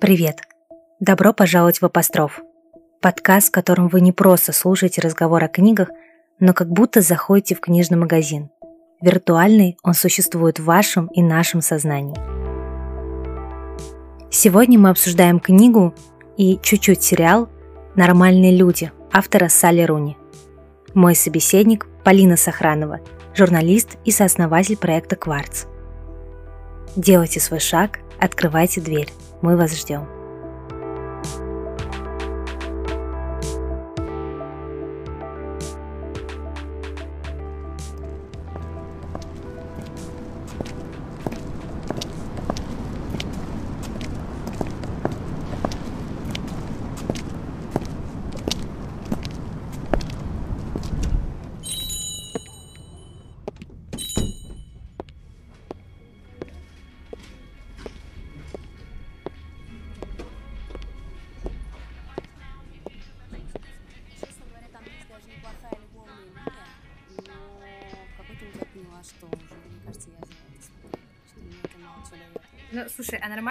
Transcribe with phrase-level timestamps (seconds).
[0.00, 0.42] Привет!
[1.00, 2.40] Добро пожаловать в Апостроф.
[3.00, 5.88] Подкаст, в котором вы не просто слушаете разговор о книгах,
[6.38, 8.48] но как будто заходите в книжный магазин.
[9.00, 12.16] Виртуальный он существует в вашем и нашем сознании.
[14.30, 15.92] Сегодня мы обсуждаем книгу
[16.36, 17.48] и чуть-чуть сериал
[17.96, 20.16] «Нормальные люди» автора Салли Руни.
[20.94, 23.00] Мой собеседник Полина Сохранова,
[23.34, 25.64] журналист и сооснователь проекта «Кварц».
[26.98, 29.12] Делайте свой шаг, открывайте дверь.
[29.40, 30.17] Мы вас ждем.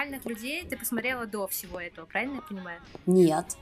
[0.08, 2.80] Нормальных людей ты посмотрела до всего этого, правильно я понимаю?
[3.06, 3.58] Нет.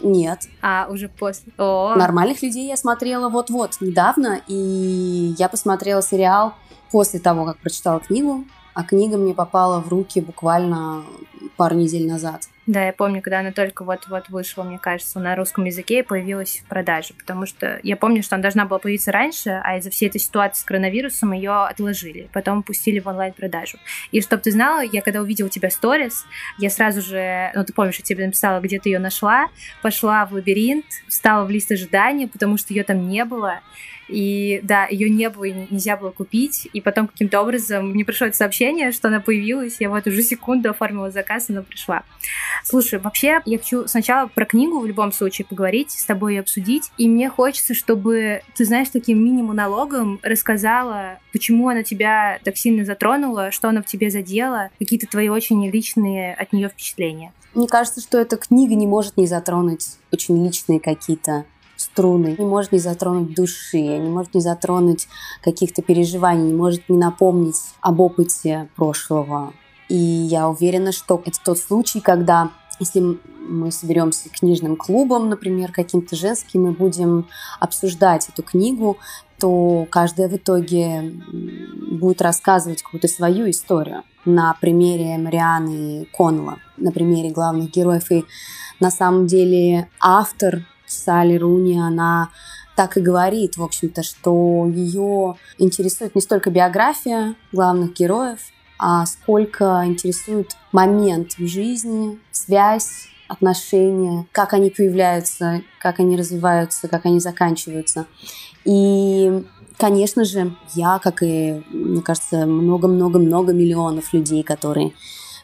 [0.00, 0.40] Нет.
[0.60, 1.52] А, уже после.
[1.56, 1.94] О.
[1.96, 6.54] Нормальных людей я смотрела вот-вот недавно, и я посмотрела сериал
[6.90, 11.02] после того, как прочитала книгу, а книга мне попала в руки буквально
[11.56, 12.48] пару недель назад.
[12.66, 16.62] Да, я помню, когда она только вот-вот вышла, мне кажется, на русском языке и появилась
[16.64, 20.08] в продаже, потому что я помню, что она должна была появиться раньше, а из-за всей
[20.08, 23.78] этой ситуации с коронавирусом ее отложили, потом пустили в онлайн-продажу.
[24.10, 26.24] И чтобы ты знала, я когда увидела у тебя сторис,
[26.58, 29.46] я сразу же, ну ты помнишь, я тебе написала, где ты ее нашла,
[29.80, 33.60] пошла в лабиринт, встала в лист ожидания, потому что ее там не было,
[34.08, 36.68] и да, ее не было, нельзя было купить.
[36.72, 39.76] И потом каким-то образом мне пришло это сообщение, что она появилась.
[39.80, 42.04] Я вот уже секунду оформила заказ, и она пришла.
[42.64, 46.90] Слушай, вообще, я хочу сначала про книгу в любом случае поговорить, с тобой обсудить.
[46.98, 53.50] И мне хочется, чтобы ты, знаешь, таким мини-монологом рассказала, почему она тебя так сильно затронула,
[53.50, 57.32] что она в тебе задела, какие-то твои очень личные от нее впечатления.
[57.54, 61.46] Мне кажется, что эта книга не может не затронуть очень личные какие-то
[61.76, 65.08] струны, не может не затронуть души, не может не затронуть
[65.42, 69.52] каких-то переживаний, не может не напомнить об опыте прошлого.
[69.88, 76.16] И я уверена, что это тот случай, когда если мы соберемся книжным клубом, например, каким-то
[76.16, 77.26] женским, и будем
[77.60, 78.98] обсуждать эту книгу,
[79.38, 81.14] то каждая в итоге
[81.90, 88.10] будет рассказывать какую-то свою историю на примере Марианы Коннелла, на примере главных героев.
[88.10, 88.24] И
[88.80, 92.30] на самом деле автор Салли Руни, она
[92.74, 98.40] так и говорит, в общем-то, что ее интересует не столько биография главных героев,
[98.78, 107.06] а сколько интересует момент в жизни, связь, отношения, как они появляются, как они развиваются, как
[107.06, 108.06] они заканчиваются.
[108.64, 109.44] И,
[109.76, 114.92] конечно же, я, как и, мне кажется, много-много-много миллионов людей, которые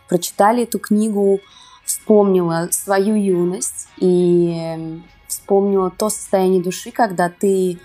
[0.08, 1.40] прочитали эту книгу,
[1.84, 7.78] вспомнила свою юность и вспомнила то состояние души, когда ты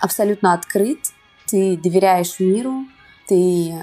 [0.00, 0.98] абсолютно открыт,
[1.46, 2.84] ты доверяешь миру,
[3.26, 3.74] ты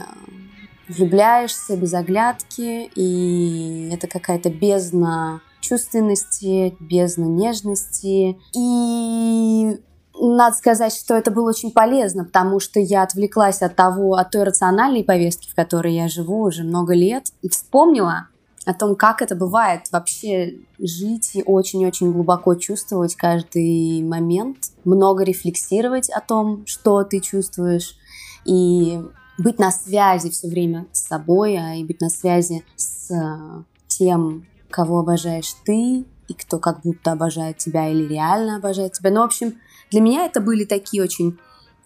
[0.88, 8.38] влюбляешься без оглядки, и это какая-то бездна чувственности, бездна нежности.
[8.56, 9.78] И
[10.20, 14.44] надо сказать, что это было очень полезно, потому что я отвлеклась от того, от той
[14.44, 18.28] рациональной повестки, в которой я живу уже много лет, и вспомнила,
[18.68, 26.09] о том, как это бывает вообще жить и очень-очень глубоко чувствовать каждый момент, много рефлексировать
[26.09, 27.96] о том, что ты чувствуешь,
[28.44, 29.02] и
[29.38, 34.46] быть на связи все время с собой, а и быть на связи с э, тем,
[34.70, 39.12] кого обожаешь ты, и кто как будто обожает тебя или реально обожает тебя.
[39.12, 39.56] Ну, в общем,
[39.92, 41.38] для меня это были такие очень,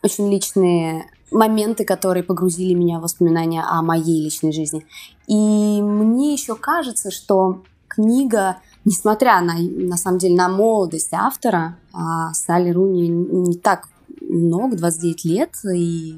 [0.02, 4.86] очень личные моменты, которые погрузили меня в воспоминания о моей личной жизни.
[5.28, 12.34] И мне еще кажется, что книга, несмотря на, на самом деле, на молодость автора, а
[12.34, 13.88] Салли Руни не так
[14.22, 16.16] много, 29 лет, и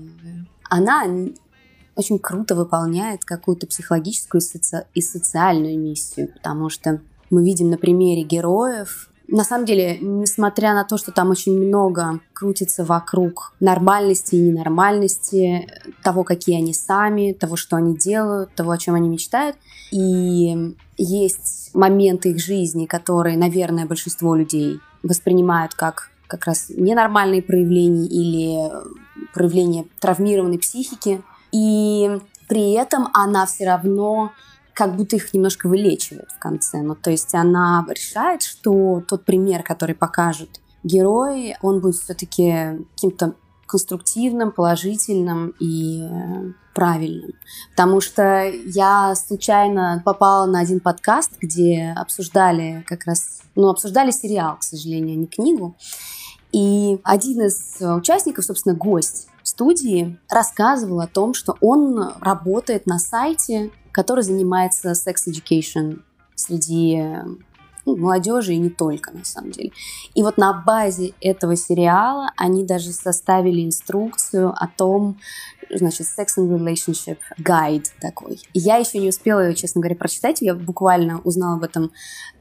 [0.73, 1.03] она
[1.95, 6.99] очень круто выполняет какую-то психологическую и, соци- и социальную миссию, потому что
[7.29, 12.19] мы видим на примере героев, на самом деле, несмотря на то, что там очень много
[12.33, 15.67] крутится вокруг нормальности и ненормальности,
[16.03, 19.55] того, какие они сами, того, что они делают, того, о чем они мечтают,
[19.91, 28.07] и есть моменты их жизни, которые, наверное, большинство людей воспринимают как как раз ненормальные проявления
[28.07, 28.71] или
[29.33, 31.21] проявления травмированной психики.
[31.51, 34.31] И при этом она все равно
[34.73, 36.81] как будто их немножко вылечивает в конце.
[36.81, 43.35] Ну, то есть она решает, что тот пример, который покажет герой, он будет все-таки каким-то
[43.73, 47.31] конструктивным, положительным и э, правильным.
[47.71, 54.57] Потому что я случайно попала на один подкаст, где обсуждали как раз, ну, обсуждали сериал,
[54.57, 55.75] к сожалению, а не книгу.
[56.51, 63.71] И один из участников, собственно, гость студии, рассказывал о том, что он работает на сайте,
[63.91, 66.03] который занимается sex education
[66.35, 67.03] среди
[67.85, 69.71] ну, молодежи и не только, на самом деле.
[70.13, 75.17] И вот на базе этого сериала они даже составили инструкцию о том,
[75.69, 78.39] значит, Sex and Relationship Guide такой.
[78.53, 80.41] Я еще не успела ее, честно говоря, прочитать.
[80.41, 81.91] Я буквально узнала об этом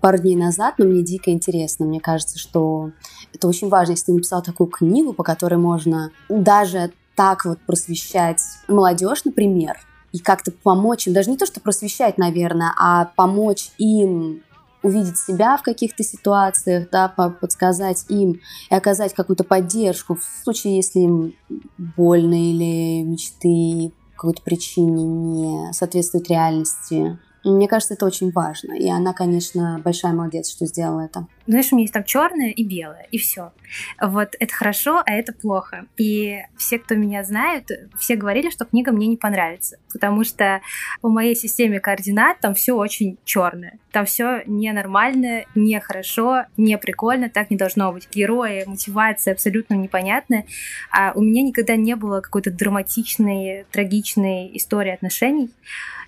[0.00, 1.87] пару дней назад, но мне дико интересно.
[1.87, 2.91] Мне кажется, что
[3.33, 8.41] это очень важно, если ты написал такую книгу, по которой можно даже так вот просвещать
[8.69, 9.77] молодежь, например,
[10.12, 14.43] и как-то помочь им, даже не то, что просвещать, наверное, а помочь им
[14.82, 18.40] увидеть себя в каких-то ситуациях, да, подсказать им
[18.70, 21.34] и оказать какую-то поддержку в случае, если им
[21.79, 27.19] больно или мечты какой-то причине не соответствуют реальности.
[27.44, 28.75] Мне кажется, это очень важно.
[28.75, 31.27] И она, конечно, большая молодец, что сделала это.
[31.47, 33.53] Знаешь, у меня есть там черное и белое, и все.
[34.00, 35.87] Вот это хорошо, а это плохо.
[35.97, 37.69] И все, кто меня знают,
[37.99, 40.61] все говорили, что книга мне не понравится, потому что
[41.00, 43.79] по моей системе координат там все очень черное.
[43.91, 48.09] Там все ненормально, нехорошо, не прикольно, так не должно быть.
[48.12, 50.47] Герои, мотивация абсолютно непонятная.
[50.93, 55.50] А у меня никогда не было какой-то драматичной, трагичной истории отношений.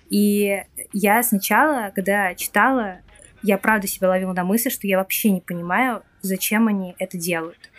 [0.09, 0.63] И
[0.93, 2.99] я сначала, когда читала,
[3.41, 7.69] я правда себя ловила на мысли, что я вообще не понимаю, зачем они это делают.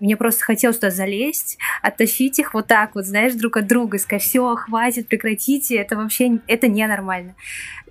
[0.00, 4.22] Мне просто хотелось туда залезть, оттащить их вот так вот, знаешь, друг от друга, сказать,
[4.22, 7.36] все, хватит, прекратите, это вообще, это ненормально.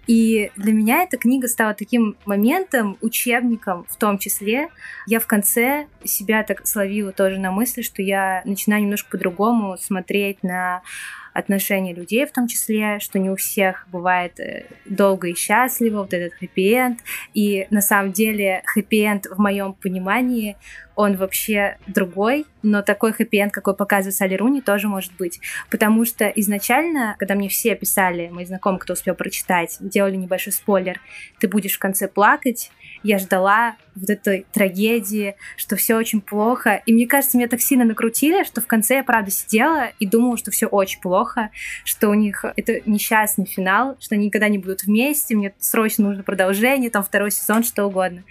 [0.07, 4.67] И для меня эта книга стала таким моментом, учебником в том числе.
[5.07, 10.43] Я в конце себя так словила тоже на мысли, что я начинаю немножко по-другому смотреть
[10.43, 10.81] на
[11.33, 16.13] отношения людей в том числе, что не у всех бывает э, долго и счастливо, вот
[16.13, 16.99] этот хэппи-энд.
[17.33, 20.57] И на самом деле хэппи-энд в моем понимании
[20.95, 25.39] он вообще другой, но такой хэппи-энд, какой показывает Салли Руни, тоже может быть.
[25.69, 30.99] Потому что изначально, когда мне все писали, мои знакомые, кто успел прочитать, делали небольшой спойлер,
[31.39, 32.71] ты будешь в конце плакать,
[33.03, 36.81] я ждала вот этой трагедии, что все очень плохо.
[36.85, 40.37] И мне кажется, меня так сильно накрутили, что в конце я правда сидела и думала,
[40.37, 41.49] что все очень плохо,
[41.83, 46.23] что у них это несчастный финал, что они никогда не будут вместе, мне срочно нужно
[46.23, 48.23] продолжение, там второй сезон, что угодно.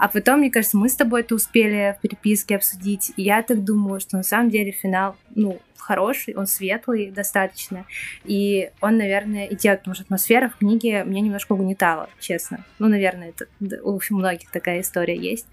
[0.00, 3.12] А потом, мне кажется, мы с тобой это успели в переписке обсудить.
[3.18, 7.84] И я так думаю, что на самом деле финал, ну, хороший, он светлый достаточно.
[8.24, 12.64] И он, наверное, и делает, потому что атмосфера в книге меня немножко угнетала, честно.
[12.78, 15.46] Ну, наверное, это у многих такая история есть.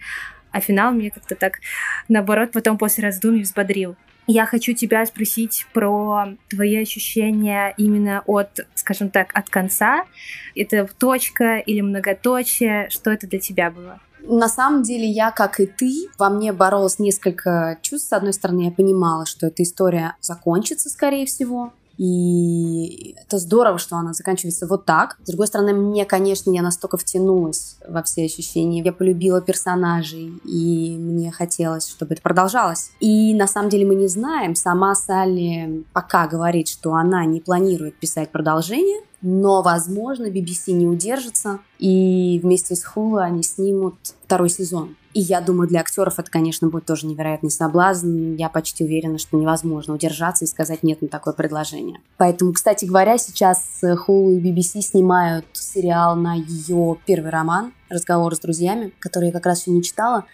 [0.52, 1.60] А финал мне как-то так,
[2.08, 3.98] наоборот, потом после раздумий взбодрил.
[4.28, 10.06] Я хочу тебя спросить про твои ощущения именно от, скажем так, от конца.
[10.56, 12.90] Это точка или многоточие?
[12.90, 14.00] Что это для тебя было?
[14.30, 18.10] На самом деле я, как и ты, во мне боролось несколько чувств.
[18.10, 21.72] С одной стороны, я понимала, что эта история закончится, скорее всего.
[21.98, 25.18] И это здорово, что она заканчивается вот так.
[25.24, 28.84] С другой стороны, мне, конечно, я настолько втянулась во все ощущения.
[28.84, 32.92] Я полюбила персонажей, и мне хотелось, чтобы это продолжалось.
[33.00, 34.56] И на самом деле мы не знаем.
[34.56, 39.02] Сама Салли пока говорит, что она не планирует писать продолжение.
[39.22, 44.96] Но, возможно, BBC не удержится, и вместе с Hulu они снимут второй сезон.
[45.14, 48.36] И я думаю, для актеров это, конечно, будет тоже невероятный соблазн.
[48.36, 52.00] Я почти уверена, что невозможно удержаться и сказать нет на такое предложение.
[52.18, 58.40] Поэтому, кстати говоря, сейчас Hulu и BBC снимают сериал на ее первый роман «Разговор с
[58.40, 60.26] друзьями», который я как раз еще не читала,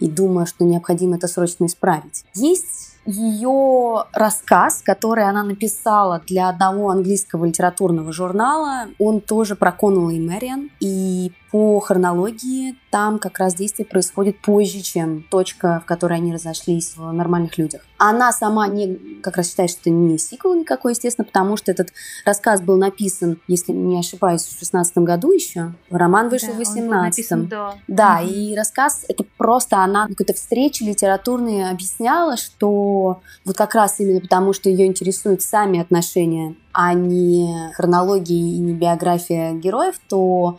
[0.00, 2.24] и думаю, что необходимо это срочно исправить.
[2.34, 10.10] Есть ее рассказ, который она написала для одного английского литературного журнала, он тоже про Коннелла
[10.10, 10.70] и Мэриан.
[10.80, 16.96] И по хронологии там как раз действие происходит позже, чем точка, в которой они разошлись
[16.96, 17.82] в нормальных людях.
[17.96, 21.90] Она сама не, как раз считает, что это не сиквел никакой, естественно, потому что этот
[22.24, 25.74] рассказ был написан, если не ошибаюсь, в 16 году еще.
[25.90, 27.46] Роман вышел да, в 18 -м.
[27.46, 27.74] до.
[27.86, 28.32] Да, угу.
[28.32, 34.20] и рассказ, это просто она на какой-то встрече литературной объясняла, что вот как раз именно
[34.20, 40.58] потому, что ее интересуют сами отношения, а не хронологии и не биография героев, то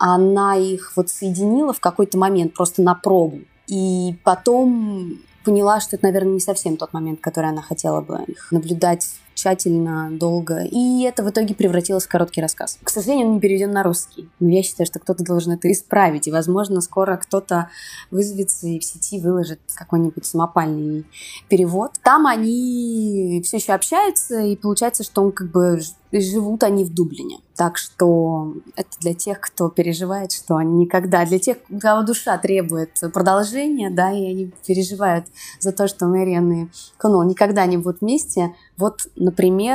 [0.00, 3.40] она их вот соединила в какой-то момент просто на пробу.
[3.66, 8.50] И потом поняла, что это, наверное, не совсем тот момент, который она хотела бы их
[8.50, 9.06] наблюдать
[9.40, 10.64] тщательно, долго.
[10.64, 12.78] И это в итоге превратилось в короткий рассказ.
[12.82, 14.28] К сожалению, он не переведен на русский.
[14.38, 16.26] Но я считаю, что кто-то должен это исправить.
[16.26, 17.70] И, возможно, скоро кто-то
[18.10, 21.06] вызовется и в сети выложит какой-нибудь самопальный
[21.48, 21.92] перевод.
[22.02, 25.80] Там они все еще общаются, и получается, что он как бы
[26.12, 27.38] живут они в Дублине.
[27.56, 32.90] Так что это для тех, кто переживает, что они никогда, для тех, кого душа требует
[33.12, 35.26] продолжения, да, и они переживают
[35.60, 36.66] за то, что Мэриан и
[36.96, 38.54] Коннелл никогда не будут вместе.
[38.76, 39.29] Вот, например,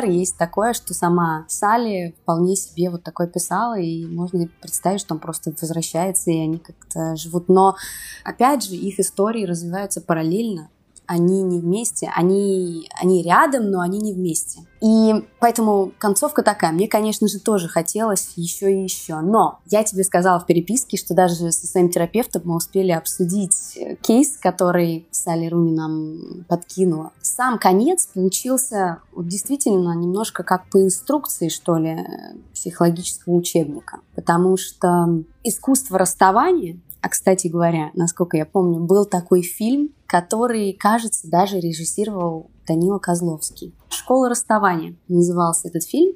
[0.07, 5.19] есть такое, что сама Салли вполне себе вот такое писала, и можно представить, что он
[5.19, 7.50] просто возвращается, и они как-то живут.
[7.50, 7.75] Но,
[8.24, 10.69] опять же, их истории развиваются параллельно
[11.07, 14.62] они не вместе, они, они рядом, но они не вместе.
[14.81, 16.71] И поэтому концовка такая.
[16.71, 19.19] Мне, конечно же, тоже хотелось еще и еще.
[19.21, 24.38] Но я тебе сказала в переписке, что даже со своим терапевтом мы успели обсудить кейс,
[24.38, 27.12] который Салли Руни нам подкинула.
[27.21, 31.97] Сам конец получился действительно немножко как по инструкции, что ли,
[32.53, 34.01] психологического учебника.
[34.15, 41.29] Потому что искусство расставания а, кстати говоря, насколько я помню, был такой фильм, который, кажется,
[41.29, 43.75] даже режиссировал Данила Козловский.
[43.89, 46.13] «Школа расставания» назывался этот фильм,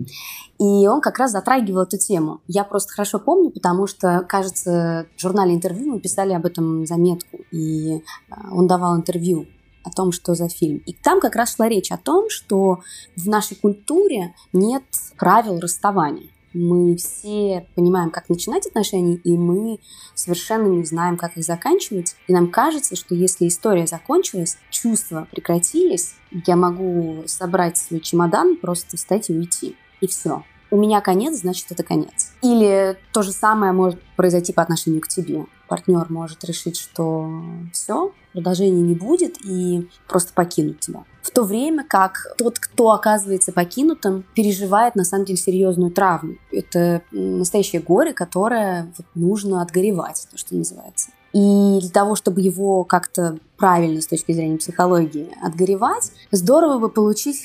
[0.58, 2.42] и он как раз затрагивал эту тему.
[2.48, 7.38] Я просто хорошо помню, потому что, кажется, в журнале интервью мы писали об этом заметку,
[7.52, 9.46] и а, он давал интервью
[9.84, 10.80] о том, что за фильм.
[10.88, 12.80] И там как раз шла речь о том, что
[13.16, 14.84] в нашей культуре нет
[15.20, 19.80] правил расставания мы все понимаем, как начинать отношения, и мы
[20.16, 22.16] совершенно не знаем, как их заканчивать.
[22.28, 26.16] И нам кажется, что если история закончилась, чувства прекратились,
[26.46, 29.76] я могу собрать свой чемодан, просто встать и уйти.
[30.02, 30.44] И все.
[30.72, 32.32] У меня конец, значит, это конец.
[32.42, 35.46] Или то же самое может произойти по отношению к тебе.
[35.70, 37.30] Партнер может решить, что
[37.72, 41.04] все, продолжения не будет, и просто покинуть тебя.
[41.22, 46.36] В то время как тот, кто оказывается покинутым, переживает на самом деле серьезную травму.
[46.52, 51.12] Это настоящее горе, которое нужно отгоревать, то, что называется.
[51.34, 57.44] И для того, чтобы его как-то правильно с точки зрения психологии отгоревать, здорово бы получить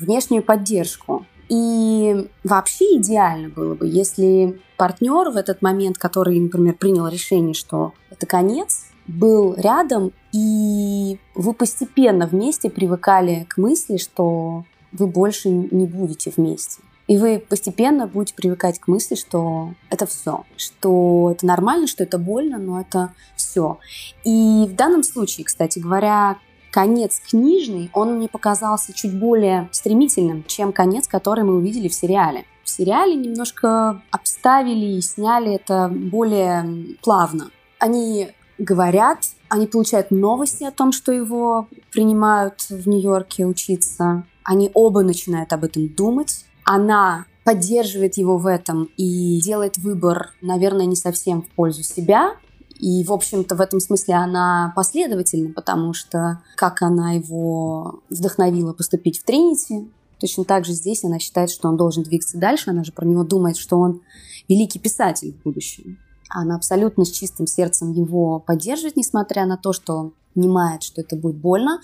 [0.00, 1.24] внешнюю поддержку.
[1.50, 7.92] И вообще идеально было бы, если партнер в этот момент, который, например, принял решение, что
[8.08, 15.86] это конец, был рядом, и вы постепенно вместе привыкали к мысли, что вы больше не
[15.86, 16.80] будете вместе.
[17.08, 22.18] И вы постепенно будете привыкать к мысли, что это все, что это нормально, что это
[22.18, 23.80] больно, но это все.
[24.24, 26.38] И в данном случае, кстати говоря,
[26.70, 32.44] конец книжный, он мне показался чуть более стремительным, чем конец, который мы увидели в сериале.
[32.64, 37.50] В сериале немножко обставили и сняли это более плавно.
[37.78, 44.24] Они говорят, они получают новости о том, что его принимают в Нью-Йорке учиться.
[44.44, 46.44] Они оба начинают об этом думать.
[46.64, 52.36] Она поддерживает его в этом и делает выбор, наверное, не совсем в пользу себя,
[52.80, 59.20] и, в общем-то, в этом смысле она последовательна, потому что как она его вдохновила поступить
[59.20, 62.70] в Тринити, точно так же здесь она считает, что он должен двигаться дальше.
[62.70, 64.00] Она же про него думает, что он
[64.48, 65.98] великий писатель в будущем.
[66.30, 71.36] Она абсолютно с чистым сердцем его поддерживает, несмотря на то, что понимает, что это будет
[71.36, 71.80] больно,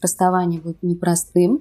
[0.00, 1.60] расставание будет непростым.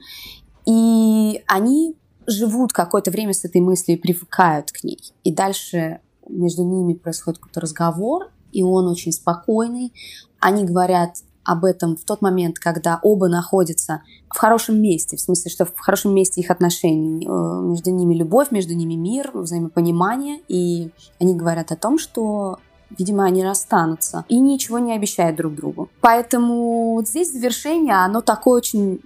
[0.68, 1.96] И они
[2.28, 5.00] живут какое-то время с этой мыслью и привыкают к ней.
[5.24, 9.94] И дальше между ними происходит какой-то разговор, и он очень спокойный.
[10.40, 15.52] Они говорят об этом в тот момент, когда оба находятся в хорошем месте, в смысле,
[15.52, 17.26] что в хорошем месте их отношений.
[17.26, 20.40] Э, между ними любовь, между ними мир, взаимопонимание.
[20.48, 22.60] И они говорят о том, что
[22.98, 25.90] видимо, они расстанутся и ничего не обещают друг другу.
[26.02, 29.02] Поэтому вот здесь завершение, оно такое очень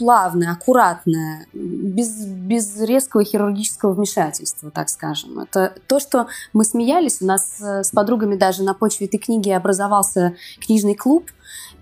[0.00, 5.40] плавное, аккуратное, без, без резкого хирургического вмешательства, так скажем.
[5.40, 7.20] Это то, что мы смеялись.
[7.20, 11.30] У нас э, с подругами даже на почве этой книги образовался книжный клуб.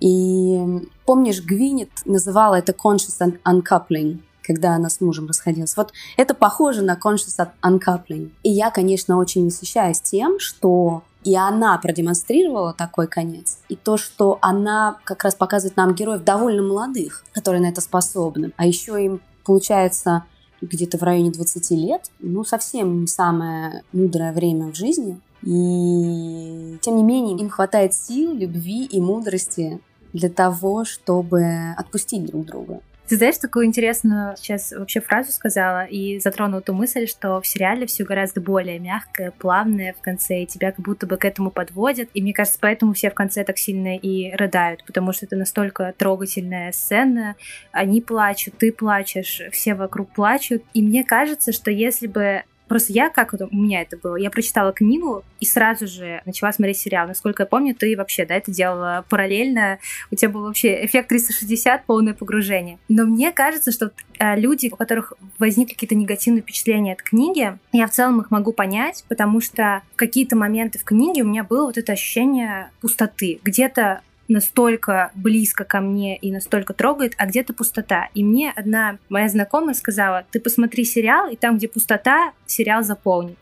[0.01, 5.77] И помнишь, Гвинет называла это conscious uncoupling когда она с мужем расходилась.
[5.77, 8.31] Вот это похоже на conscious uncoupling.
[8.43, 13.59] И я, конечно, очень восхищаюсь тем, что и она продемонстрировала такой конец.
[13.69, 18.53] И то, что она как раз показывает нам героев довольно молодых, которые на это способны.
[18.57, 20.25] А еще им, получается,
[20.63, 22.11] где-то в районе 20 лет.
[22.21, 25.21] Ну, совсем не самое мудрое время в жизни.
[25.43, 29.83] И тем не менее, им хватает сил, любви и мудрости
[30.15, 32.81] для того, чтобы отпустить друг друга.
[33.09, 37.87] Ты знаешь, такую интересную сейчас вообще фразу сказала и затронула ту мысль, что в сериале
[37.87, 42.11] все гораздо более мягкое, плавное в конце, и тебя как будто бы к этому подводят.
[42.13, 45.95] И мне кажется, поэтому все в конце так сильно и рыдают, потому что это настолько
[45.97, 47.37] трогательная сцена.
[47.73, 50.63] Они плачут, ты плачешь, все вокруг плачут.
[50.75, 54.31] И мне кажется, что если бы Просто я, как это, у меня это было, я
[54.31, 57.09] прочитала книгу и сразу же начала смотреть сериал.
[57.09, 59.79] Насколько я помню, ты вообще, да, это делала параллельно.
[60.11, 62.79] У тебя был вообще эффект 360, полное погружение.
[62.89, 67.87] Но мне кажется, что э, люди, у которых возникли какие-то негативные впечатления от книги, я
[67.87, 71.79] в целом их могу понять, потому что какие-то моменты в книге у меня было вот
[71.79, 73.41] это ощущение пустоты.
[73.43, 78.09] Где-то настолько близко ко мне и настолько трогает, а где-то пустота.
[78.15, 83.39] И мне одна моя знакомая сказала, ты посмотри сериал, и там, где пустота, сериал заполнит.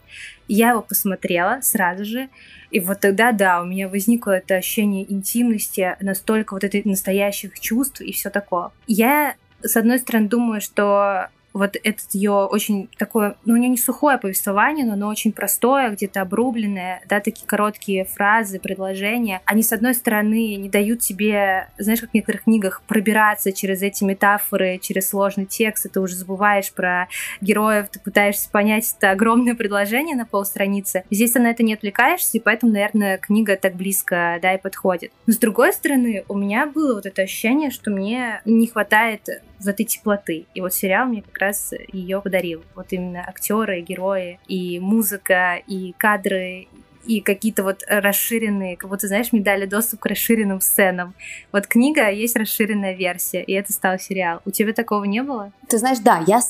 [0.48, 2.28] Я его посмотрела сразу же,
[2.70, 8.00] и вот тогда, да, у меня возникло это ощущение интимности, настолько вот этой настоящих чувств
[8.00, 8.70] и все такое.
[8.86, 13.78] Я с одной стороны, думаю, что вот этот ее очень такое, ну, у нее не
[13.78, 19.40] сухое повествование, но оно очень простое, где-то обрубленное, да, такие короткие фразы, предложения.
[19.46, 24.04] Они, с одной стороны, не дают тебе, знаешь, как в некоторых книгах, пробираться через эти
[24.04, 27.08] метафоры, через сложный текст, и ты уже забываешь про
[27.40, 31.04] героев, ты пытаешься понять это огромное предложение на полстраницы.
[31.10, 35.12] Здесь ты на это не отвлекаешься, и поэтому, наверное, книга так близко, да, и подходит.
[35.26, 39.68] Но, с другой стороны, у меня было вот это ощущение, что мне не хватает вот
[39.68, 40.46] этой теплоты.
[40.54, 42.62] И вот сериал мне как раз ее подарил.
[42.74, 46.68] Вот именно актеры, герои, и музыка, и кадры,
[47.06, 51.14] и какие-то вот расширенные, как будто, знаешь, мне дали доступ к расширенным сценам.
[51.52, 54.40] Вот книга, есть расширенная версия, и это стал сериал.
[54.44, 55.52] У тебя такого не было?
[55.68, 56.40] Ты знаешь, да, я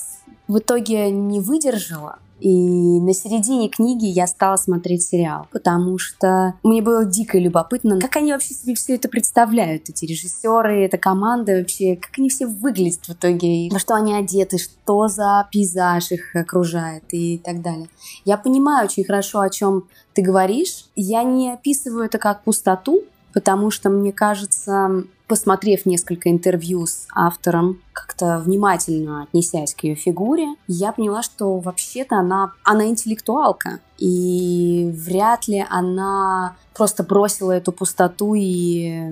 [0.48, 6.82] в итоге не выдержала, и на середине книги я стала смотреть сериал, потому что мне
[6.82, 11.96] было дико любопытно, как они вообще себе все это представляют, эти режиссеры, эта команда вообще,
[11.96, 17.04] как они все выглядят в итоге, во что они одеты, что за пейзаж их окружает
[17.10, 17.88] и так далее.
[18.24, 20.86] Я понимаю очень хорошо, о чем ты говоришь.
[20.94, 23.02] Я не описываю это как пустоту,
[23.36, 30.54] потому что мне кажется, посмотрев несколько интервью с автором, как-то внимательно отнесясь к ее фигуре,
[30.66, 33.80] я поняла, что вообще-то она, она интеллектуалка.
[33.98, 39.02] И вряд ли она просто бросила эту пустоту и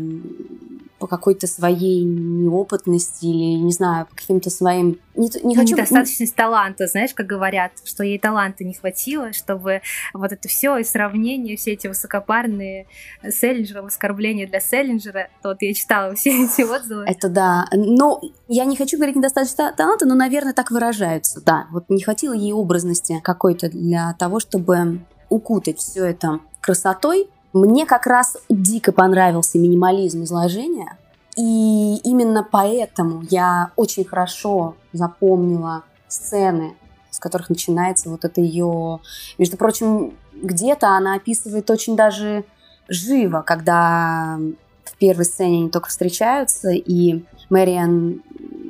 [1.04, 4.98] по какой-то своей неопытности или, не знаю, по каким-то своим...
[5.14, 5.74] Не, не хочу...
[5.74, 9.82] Недостаточность таланта, знаешь, как говорят, что ей таланта не хватило, чтобы
[10.14, 12.86] вот это все и сравнение, все эти высокопарные
[13.22, 17.04] Селлинджера, оскорбления для Селлинджера, вот я читала все эти отзывы.
[17.06, 17.66] Это да.
[17.74, 21.66] Но я не хочу говорить недостаточно таланта, но, наверное, так выражаются, да.
[21.70, 27.28] Вот не хватило ей образности какой-то для того, чтобы укутать все это красотой,
[27.60, 30.98] мне как раз дико понравился минимализм изложения,
[31.36, 36.74] и именно поэтому я очень хорошо запомнила сцены,
[37.10, 39.00] с которых начинается вот это ее...
[39.38, 42.44] Между прочим, где-то она описывает очень даже
[42.88, 44.38] живо, когда
[44.84, 48.22] в первой сцене они только встречаются, и Мэриан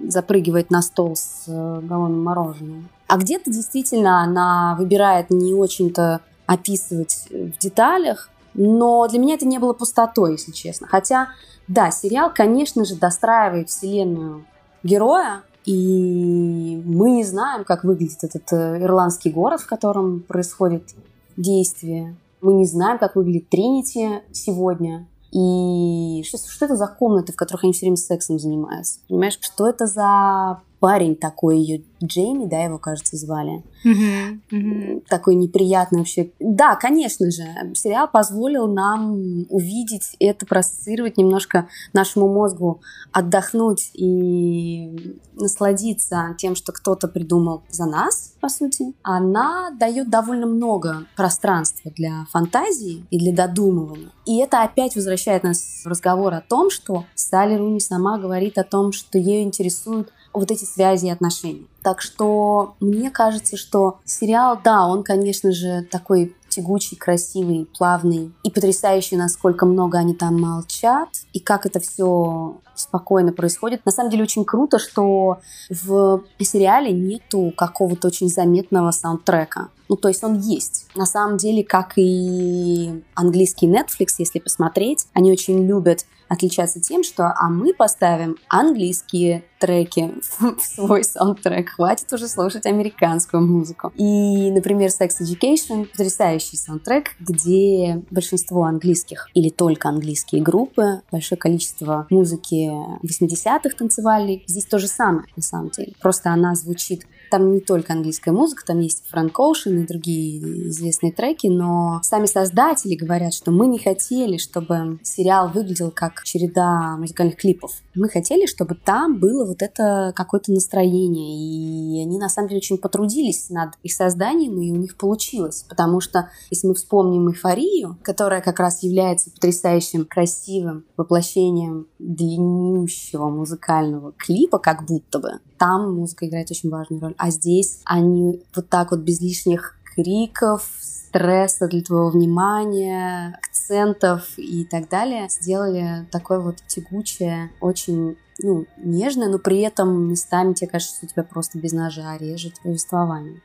[0.09, 2.83] запрыгивает на стол с э, галлоном мороженого.
[3.07, 9.59] А где-то действительно она выбирает не очень-то описывать в деталях, но для меня это не
[9.59, 10.87] было пустотой, если честно.
[10.87, 11.29] Хотя,
[11.69, 14.47] да, сериал, конечно же, достраивает вселенную
[14.83, 20.95] героя, и мы не знаем, как выглядит этот э, ирландский город, в котором происходит
[21.37, 22.17] действие.
[22.43, 25.09] Мы не знаем, как выглядит Тринити сегодня.
[25.33, 29.01] И что, что это за комнаты, в которых они все время сексом занимаются?
[29.09, 33.63] Понимаешь, что это за парень такой ее Джейми, да, его, кажется, звали.
[33.87, 34.41] Mm-hmm.
[34.51, 35.05] Mm-hmm.
[35.09, 36.31] Такой неприятный вообще.
[36.39, 37.43] Да, конечно же,
[37.75, 47.09] сериал позволил нам увидеть это, проассоциировать немножко нашему мозгу, отдохнуть и насладиться тем, что кто-то
[47.09, 48.93] придумал за нас, по сути.
[49.03, 54.11] Она дает довольно много пространства для фантазии и для додумывания.
[54.27, 58.65] И это опять возвращает нас в разговор о том, что Салли Руни сама говорит о
[58.65, 61.67] том, что ее интересует вот эти связи и отношения.
[61.83, 68.51] Так что мне кажется, что сериал, да, он, конечно же, такой тягучий, красивый, плавный и
[68.51, 73.85] потрясающий, насколько много они там молчат и как это все спокойно происходит.
[73.85, 79.69] На самом деле очень круто, что в сериале нету какого-то очень заметного саундтрека.
[79.89, 80.87] Ну, то есть он есть.
[80.95, 87.35] На самом деле, как и английский Netflix, если посмотреть, они очень любят отличаться тем, что
[87.37, 91.71] а мы поставим английские треки в свой саундтрек.
[91.71, 93.93] Хватит уже слушать американскую музыку.
[93.95, 102.07] И, например, Sex Education— потрясающий саундтрек, где большинство английских или только английские группы, большое количество
[102.11, 102.71] музыки музыки
[103.05, 104.45] 80-х танцевальной.
[104.47, 105.93] Здесь то же самое, на самом деле.
[106.01, 111.11] Просто она звучит там не только английская музыка, там есть Фрэнк Оушен и другие известные
[111.11, 117.37] треки, но сами создатели говорят, что мы не хотели, чтобы сериал выглядел как череда музыкальных
[117.37, 117.73] клипов.
[117.97, 122.79] Мы хотели, чтобы там было вот это какое-то настроение, и они на самом деле очень
[122.79, 128.43] потрудились над их созданием, и у них получилось, потому что если мы вспомним «Эйфорию», которая
[128.43, 136.51] как раз является потрясающим, красивым воплощением длиннющего музыкального клипа, как будто бы, там музыка играет
[136.51, 137.15] очень важную роль.
[137.17, 144.65] А здесь они вот так вот без лишних криков, стресса для твоего внимания, акцентов и
[144.65, 150.97] так далее сделали такое вот тягучее, очень ну, нежное, но при этом местами тебе кажется,
[150.97, 153.41] что тебя просто без ножа режет повествование.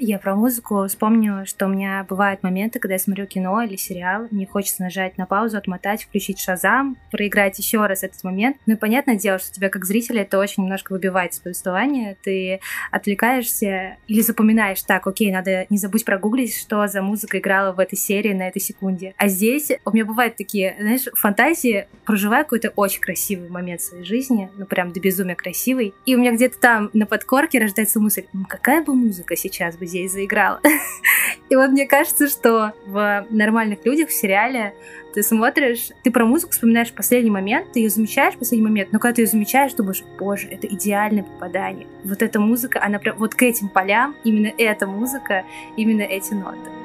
[0.00, 4.28] Я про музыку вспомнила, что у меня бывают моменты, когда я смотрю кино или сериал,
[4.30, 8.58] мне хочется нажать на паузу, отмотать, включить шазам, проиграть еще раз этот момент.
[8.66, 12.16] Ну и понятное дело, что тебя как зрителя это очень немножко выбивает из повествования.
[12.22, 12.60] Ты
[12.92, 17.96] отвлекаешься или запоминаешь так, окей, надо не забудь прогуглить, что за музыка играла в этой
[17.96, 19.14] серии на этой секунде.
[19.16, 24.04] А здесь у меня бывают такие, знаешь, фантазии, проживаю какой-то очень красивый момент в своей
[24.04, 28.26] жизни, ну прям до безумия красивый, и у меня где-то там на подкорке рождается мысль,
[28.48, 30.60] какая бы музыка сейчас бы здесь заиграла.
[31.48, 34.74] И вот мне кажется, что в нормальных людях в сериале
[35.14, 38.98] ты смотришь, ты про музыку вспоминаешь последний момент, ты ее замечаешь в последний момент, но
[38.98, 41.86] когда ты ее замечаешь, думаешь, боже, это идеальное попадание.
[42.04, 45.44] Вот эта музыка, она прям вот к этим полям, именно эта музыка,
[45.76, 46.77] именно эти ноты.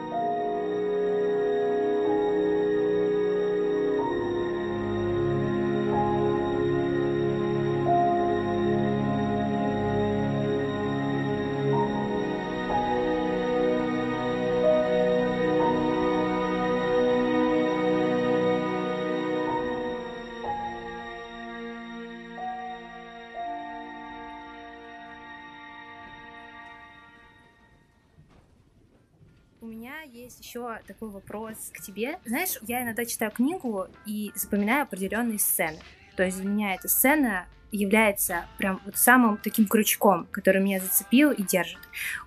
[30.88, 32.20] Такой вопрос к тебе.
[32.26, 35.80] Знаешь, я иногда читаю книгу и запоминаю определенные сцены.
[36.16, 41.32] То есть для меня эта сцена является прям вот самым таким крючком, который меня зацепил
[41.32, 41.80] и держит.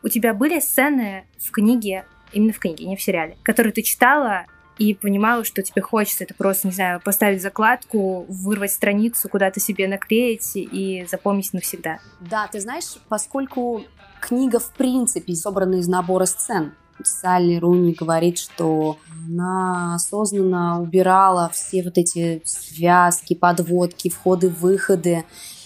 [0.03, 4.47] У тебя были сцены в книге, именно в книге, не в сериале, которые ты читала
[4.79, 9.89] и понимала, что тебе хочется это просто, не знаю, поставить закладку, вырвать страницу, куда-то себе
[9.89, 12.01] наклеить и запомнить навсегда.
[12.21, 13.85] Да, ты знаешь, поскольку
[14.21, 21.83] книга в принципе собрана из набора сцен, Салли Руни говорит, что она осознанно убирала все
[21.83, 25.25] вот эти связки, подводки, входы-выходы,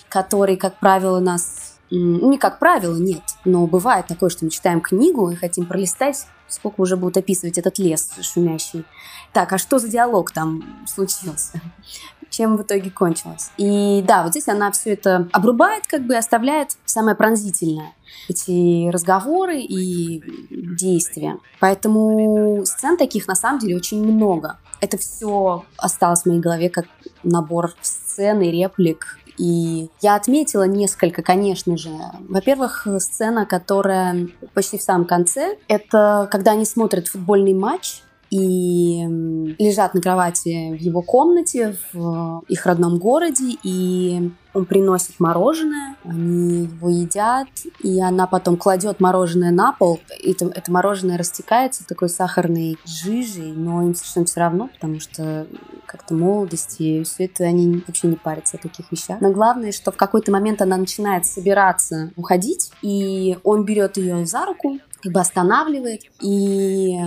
[0.08, 1.74] которые, как правило, нас...
[1.90, 6.26] Ну, не как правило, нет, но бывает такое, что мы читаем книгу и хотим пролистать,
[6.46, 8.84] сколько уже будут описывать этот лес шумящий.
[9.32, 11.60] Так, а что за диалог там случился?
[12.30, 13.50] Чем в итоге кончилось.
[13.58, 17.92] И да, вот здесь она все это обрубает, как бы оставляет самое пронзительное
[18.28, 21.38] эти разговоры и действия.
[21.58, 24.58] Поэтому сцен таких на самом деле очень много.
[24.80, 26.86] Это все осталось в моей голове как
[27.22, 29.18] набор сцен и реплик.
[29.36, 31.90] И я отметила несколько, конечно же.
[32.28, 39.04] Во-первых, сцена, которая почти в самом конце, это когда они смотрят футбольный матч, и
[39.58, 46.64] лежат на кровати в его комнате в их родном городе, и он приносит мороженое, они
[46.64, 47.48] его едят,
[47.80, 53.52] и она потом кладет мороженое на пол, и это, это мороженое растекается такой сахарной жижей,
[53.52, 55.46] но им совершенно все равно, потому что
[55.86, 59.20] как-то молодость и все это, они вообще не парятся о таких вещах.
[59.20, 64.46] Но главное, что в какой-то момент она начинает собираться уходить, и он берет ее за
[64.46, 66.98] руку, как бы останавливает, и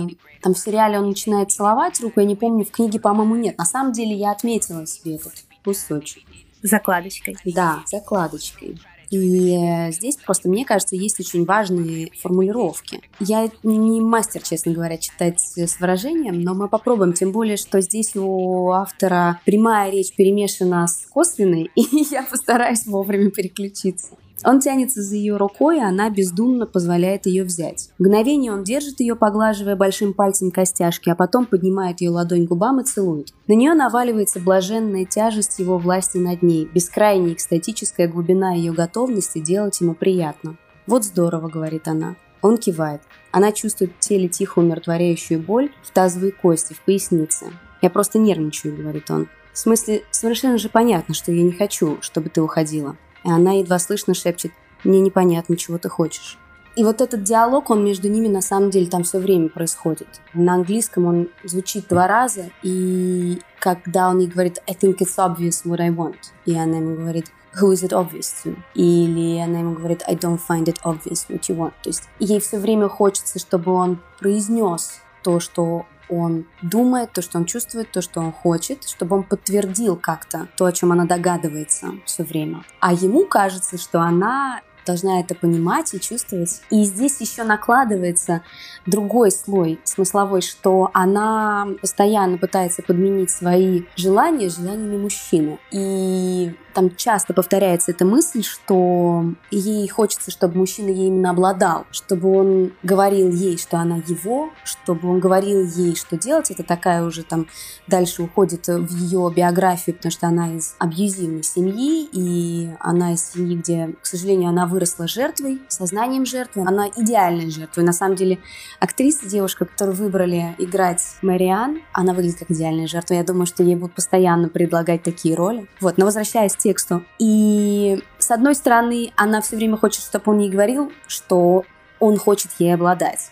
[0.42, 3.56] там в сериале он начинает целовать руку, я не помню, в книге, по-моему, нет.
[3.58, 5.32] На самом деле я отметила себе этот
[5.64, 6.22] кусочек.
[6.62, 7.36] Закладочкой.
[7.44, 8.78] Да, закладочкой.
[9.10, 13.00] И здесь просто, мне кажется, есть очень важные формулировки.
[13.20, 17.12] Я не мастер, честно говоря, читать с выражением, но мы попробуем.
[17.12, 23.30] Тем более, что здесь у автора прямая речь перемешана с косвенной, и я постараюсь вовремя
[23.30, 24.16] переключиться.
[24.42, 27.90] Он тянется за ее рукой, и она бездумно позволяет ее взять.
[27.98, 32.84] Мгновение он держит ее, поглаживая большим пальцем костяшки, а потом поднимает ее ладонь губам и
[32.84, 33.28] целует.
[33.46, 39.80] На нее наваливается блаженная тяжесть его власти над ней, бескрайняя экстатическая глубина ее готовности делать
[39.80, 40.56] ему приятно.
[40.86, 42.16] «Вот здорово»,— говорит она.
[42.42, 43.00] Он кивает.
[43.30, 47.46] Она чувствует в теле тихую умиротворяющую боль в тазовой кости, в пояснице.
[47.80, 49.28] «Я просто нервничаю»,— говорит он.
[49.54, 53.78] В смысле, совершенно же понятно, что я не хочу, чтобы ты уходила и она едва
[53.78, 54.52] слышно шепчет
[54.84, 56.38] «Мне непонятно, чего ты хочешь».
[56.76, 60.08] И вот этот диалог, он между ними на самом деле там все время происходит.
[60.32, 65.64] На английском он звучит два раза, и когда он ей говорит «I think it's obvious
[65.64, 67.26] what I want», и она ему говорит
[67.60, 68.56] who is it obvious to?
[68.74, 71.74] Или она ему говорит I don't find it obvious what you want.
[71.82, 77.38] То есть ей все время хочется, чтобы он произнес то, что он думает, то, что
[77.38, 81.92] он чувствует, то, что он хочет, чтобы он подтвердил как-то то, о чем она догадывается
[82.04, 82.64] все время.
[82.80, 86.60] А ему кажется, что она должна это понимать и чувствовать.
[86.70, 88.42] И здесь еще накладывается
[88.86, 95.58] другой слой смысловой, что она постоянно пытается подменить свои желания желаниями мужчины.
[95.70, 102.36] И там часто повторяется эта мысль, что ей хочется, чтобы мужчина ей именно обладал, чтобы
[102.36, 106.50] он говорил ей, что она его, чтобы он говорил ей, что делать.
[106.50, 107.46] Это такая уже там
[107.86, 113.56] дальше уходит в ее биографию, потому что она из абьюзивной семьи, и она из семьи,
[113.56, 116.64] где, к сожалению, она выросла жертвой, сознанием жертвы.
[116.66, 117.84] Она идеальной жертвой.
[117.84, 118.38] На самом деле,
[118.80, 123.14] актриса, девушка, которую выбрали играть Мариан, она выглядит как идеальная жертва.
[123.14, 125.66] Я думаю, что ей будут постоянно предлагать такие роли.
[125.80, 127.04] Вот, но возвращаясь тексту.
[127.18, 131.64] И с одной стороны, она все время хочет, чтобы он ей говорил, что
[132.00, 133.30] он хочет ей обладать.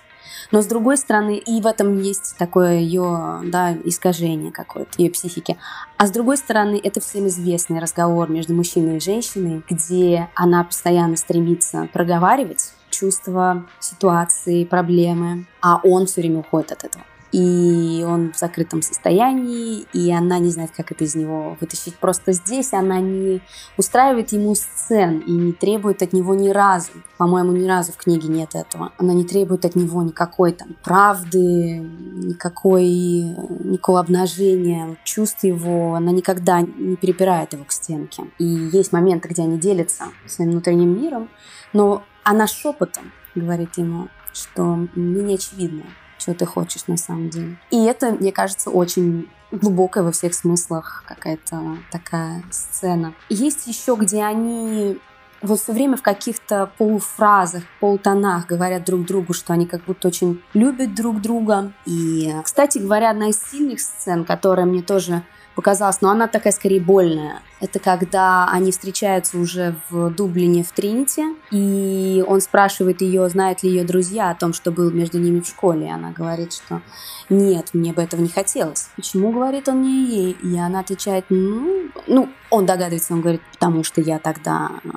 [0.50, 5.56] Но с другой стороны, и в этом есть такое ее да, искажение какое-то, ее психики.
[5.96, 11.16] А с другой стороны, это всем известный разговор между мужчиной и женщиной, где она постоянно
[11.16, 18.38] стремится проговаривать чувства, ситуации, проблемы, а он все время уходит от этого и он в
[18.38, 21.96] закрытом состоянии, и она не знает, как это из него вытащить.
[21.96, 23.40] Просто здесь она не
[23.78, 26.90] устраивает ему сцен и не требует от него ни разу.
[27.16, 28.92] По-моему, ни разу в книге нет этого.
[28.98, 35.94] Она не требует от него никакой там правды, никакой, никакого обнажения чувств его.
[35.94, 38.24] Она никогда не перепирает его к стенке.
[38.38, 41.30] И есть моменты, где они делятся своим внутренним миром,
[41.72, 45.84] но она шепотом говорит ему, что мне не очевидно,
[46.22, 47.56] что ты хочешь на самом деле.
[47.70, 53.12] И это, мне кажется, очень глубокая во всех смыслах какая-то такая сцена.
[53.28, 54.98] Есть еще, где они
[55.42, 60.40] вот все время в каких-то полуфразах, полутонах говорят друг другу, что они как будто очень
[60.54, 61.72] любят друг друга.
[61.85, 65.22] И, кстати говоря, одна из сильных сцен, которая мне тоже
[65.54, 67.42] показалась, но она такая скорее больная.
[67.62, 71.22] Это когда они встречаются уже в Дублине в Тринити,
[71.53, 75.46] и он спрашивает ее, знают ли ее друзья о том, что было между ними в
[75.46, 75.87] школе.
[75.87, 76.83] И она говорит, что
[77.29, 78.88] нет, мне бы этого не хотелось.
[78.96, 80.33] Почему, говорит он не ей?
[80.42, 84.90] И она отвечает, ну, ну, он догадывается, он говорит, потому что я тогда э,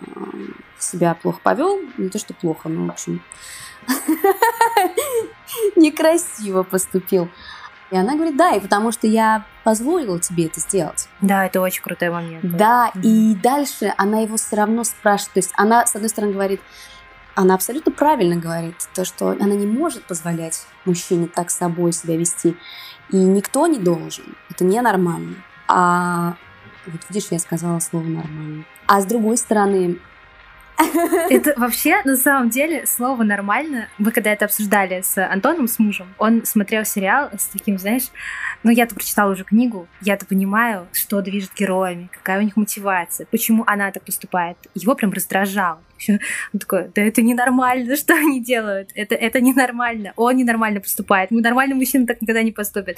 [0.79, 1.79] себя плохо повел.
[1.99, 3.21] Не то, что плохо, но, в общем,
[5.75, 7.29] некрасиво поступил.
[7.91, 11.07] И она говорит, да, и потому что я позволила тебе это сделать.
[11.21, 12.43] Да, это очень крутой момент.
[12.43, 13.01] Да, mm-hmm.
[13.03, 15.33] и дальше она его все равно спрашивает.
[15.33, 16.61] То есть она, с одной стороны, говорит,
[17.35, 22.17] она абсолютно правильно говорит, то, что она не может позволять мужчине так с собой себя
[22.17, 22.57] вести.
[23.11, 24.35] И никто не должен.
[24.49, 25.35] Это ненормально.
[25.67, 26.35] А
[26.87, 28.65] вот видишь, я сказала слово нормально.
[28.87, 29.99] А с другой стороны,
[31.29, 33.87] это вообще, на самом деле, слово «нормально».
[33.97, 38.09] Мы когда это обсуждали с Антоном, с мужем, он смотрел сериал с таким, знаешь,
[38.63, 43.63] ну, я-то прочитала уже книгу, я-то понимаю, что движет героями, какая у них мотивация, почему
[43.67, 44.57] она так поступает.
[44.73, 45.79] Его прям раздражало.
[46.09, 51.41] Он такой, да это ненормально, что они делают, это, это ненормально, он ненормально поступает, мы
[51.41, 52.97] нормальный мужчина так никогда не поступит.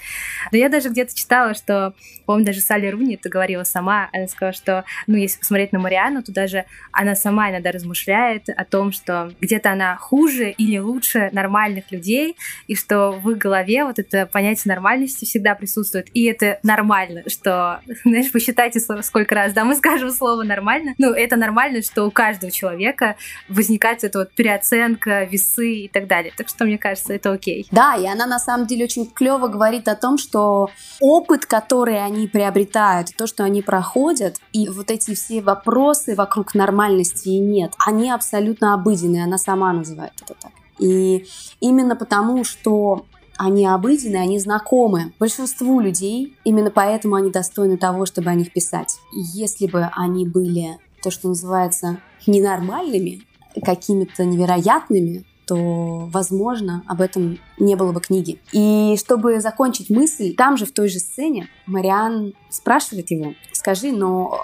[0.51, 1.93] Но я даже где-то читала, что,
[2.25, 6.23] помню, даже Салли Руни это говорила сама, она сказала, что, ну, если посмотреть на Мариану,
[6.23, 11.91] то даже она сама иногда размышляет о том, что где-то она хуже или лучше нормальных
[11.91, 12.35] людей,
[12.67, 17.81] и что в их голове вот это понятие нормальности всегда присутствует, и это нормально, что,
[18.03, 22.51] знаешь, посчитайте, сколько раз, да, мы скажем слово нормально, ну, это нормально, что у каждого
[22.51, 23.15] человека
[23.49, 26.33] возникает эта вот переоценка, весы и так далее.
[26.35, 27.67] Так что, мне кажется, это окей.
[27.71, 32.27] Да, и она на самом деле очень клево говорит о том, что опыт, который они
[32.27, 38.11] приобретают, то, что они проходят, и вот эти все вопросы вокруг нормальности и нет, они
[38.11, 40.51] абсолютно обыденные, она сама называет это так.
[40.79, 41.25] И
[41.59, 43.05] именно потому, что
[43.37, 48.97] они обыденные, они знакомы большинству людей, именно поэтому они достойны того, чтобы о них писать.
[49.11, 53.21] Если бы они были то, что называется ненормальными,
[53.63, 58.39] какими-то невероятными, то, возможно, об этом не было бы книги.
[58.51, 64.37] И чтобы закончить мысль, там же, в той же сцене, Мариан спрашивает его, скажи, но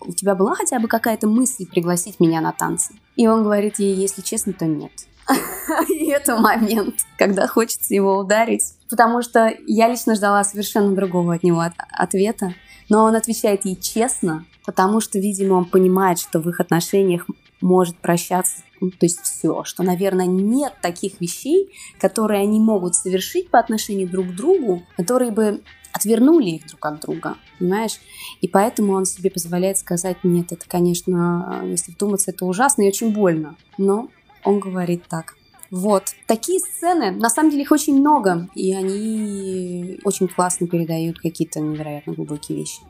[0.00, 2.94] э, у тебя была хотя бы какая-то мысль пригласить меня на танцы?
[3.16, 4.92] И он говорит ей, если честно, то нет.
[5.88, 8.74] И это момент, когда хочется его ударить.
[8.88, 12.54] Потому что я лично ждала совершенно другого от него ответа.
[12.88, 17.26] Но он отвечает ей честно, потому что, видимо, он понимает, что в их отношениях
[17.60, 23.50] может прощаться, ну, то есть все, что, наверное, нет таких вещей, которые они могут совершить
[23.50, 27.98] по отношению друг к другу, которые бы отвернули их друг от друга, понимаешь?
[28.42, 33.12] И поэтому он себе позволяет сказать, нет, это, конечно, если вдуматься, это ужасно и очень
[33.12, 34.10] больно, но
[34.44, 35.36] он говорит так.
[35.70, 36.04] Вот.
[36.26, 42.12] Такие сцены, на самом деле их очень много, и они очень классно передают какие-то невероятно
[42.12, 42.80] глубокие вещи.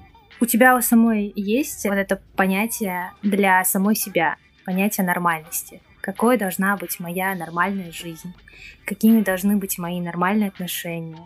[0.40, 5.80] У тебя у самой есть вот это понятие для самой себя, понятие нормальности.
[6.02, 8.34] Какой должна быть моя нормальная жизнь?
[8.84, 11.22] Какими должны быть мои нормальные отношения?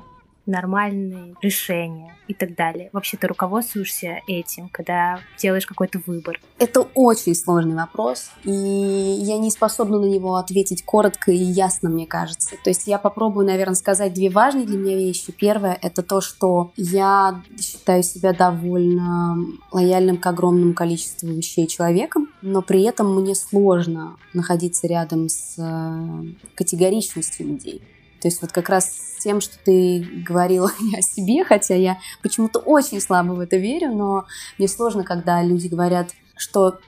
[0.51, 2.91] Нормальные решения и так далее.
[2.93, 6.41] Вообще ты руководствуешься этим, когда делаешь какой-то выбор?
[6.59, 12.07] Это очень сложный вопрос, и я не способна на него ответить коротко и ясно, мне
[12.07, 12.57] кажется.
[12.63, 15.33] То есть я попробую, наверное, сказать две важные для меня вещи.
[15.33, 19.39] Первое— это то, что я считаю себя довольно
[19.73, 26.35] лояльным к огромному количеству вещей человеком, но при этом мне сложно находиться рядом с э,
[26.55, 27.83] категоричностью людей.
[28.21, 33.01] То есть вот как раз тем, что ты говорила о себе, хотя я почему-то очень
[33.01, 34.25] слабо в это верю, но
[34.59, 36.79] мне сложно, когда люди говорят, что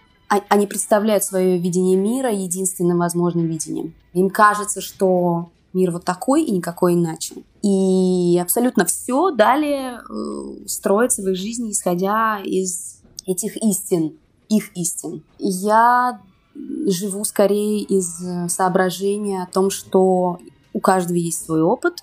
[0.49, 3.95] они представляют свое видение мира единственным возможным видением.
[4.15, 7.37] Им кажется, что мир вот такой и никакой иначе.
[7.63, 14.19] И абсолютно все далее э, строится в их жизни, исходя из этих истин,
[14.49, 15.23] их истин.
[15.39, 16.21] Я
[16.55, 20.39] живу скорее из соображения о том, что
[20.73, 22.03] у каждого есть свой опыт,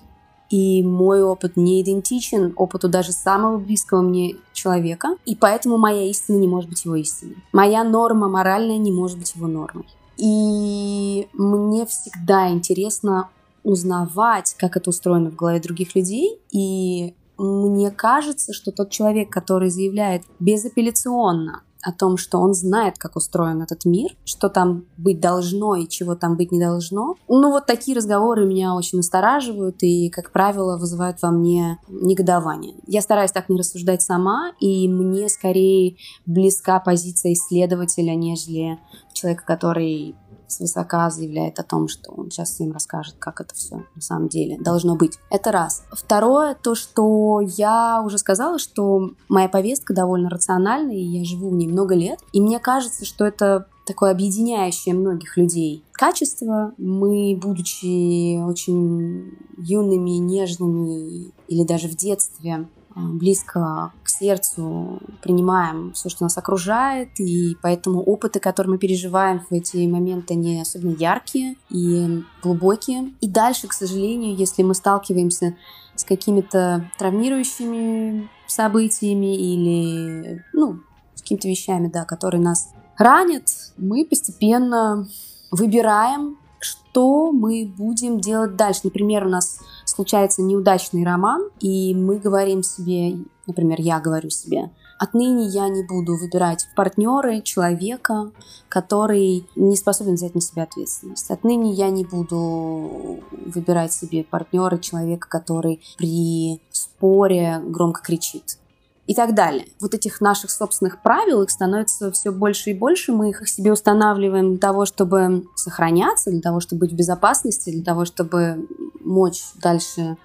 [0.50, 6.36] и мой опыт не идентичен опыту даже самого близкого мне человека, и поэтому моя истина
[6.36, 7.36] не может быть его истиной.
[7.52, 9.86] Моя норма моральная не может быть его нормой.
[10.16, 13.30] И мне всегда интересно
[13.62, 19.70] узнавать, как это устроено в голове других людей, и мне кажется, что тот человек, который
[19.70, 25.74] заявляет безапелляционно, о том, что он знает, как устроен этот мир, что там быть должно
[25.76, 27.16] и чего там быть не должно.
[27.28, 32.74] Ну, вот такие разговоры меня очень настораживают и, как правило, вызывают во мне негодование.
[32.86, 38.78] Я стараюсь так не рассуждать сама, и мне скорее близка позиция исследователя, нежели
[39.12, 40.14] человека, который
[40.50, 44.58] свысока заявляет о том, что он сейчас им расскажет, как это все на самом деле
[44.58, 45.18] должно быть.
[45.30, 45.84] Это раз.
[45.92, 51.54] Второе, то, что я уже сказала, что моя повестка довольно рациональная, и я живу в
[51.54, 52.20] ней много лет.
[52.32, 56.72] И мне кажется, что это такое объединяющее многих людей качество.
[56.78, 66.24] Мы, будучи очень юными, нежными или даже в детстве близко к сердцу принимаем все, что
[66.24, 72.22] нас окружает, и поэтому опыты, которые мы переживаем в эти моменты, они особенно яркие и
[72.42, 73.12] глубокие.
[73.20, 75.56] И дальше, к сожалению, если мы сталкиваемся
[75.94, 80.80] с какими-то травмирующими событиями или, ну,
[81.14, 83.44] с какими-то вещами, да, которые нас ранят,
[83.76, 85.08] мы постепенно
[85.50, 88.80] выбираем что мы будем делать дальше.
[88.84, 95.46] Например, у нас случается неудачный роман, и мы говорим себе, например, я говорю себе, отныне
[95.46, 98.30] я не буду выбирать в партнеры человека,
[98.68, 101.30] который не способен взять на себя ответственность.
[101.30, 108.58] Отныне я не буду выбирать себе партнера человека, который при споре громко кричит
[109.06, 109.66] и так далее.
[109.80, 113.12] Вот этих наших собственных правил, их становится все больше и больше.
[113.12, 117.82] Мы их себе устанавливаем для того, чтобы сохраняться, для того, чтобы быть в безопасности, для
[117.82, 118.66] того, чтобы
[119.00, 120.16] мочь дальше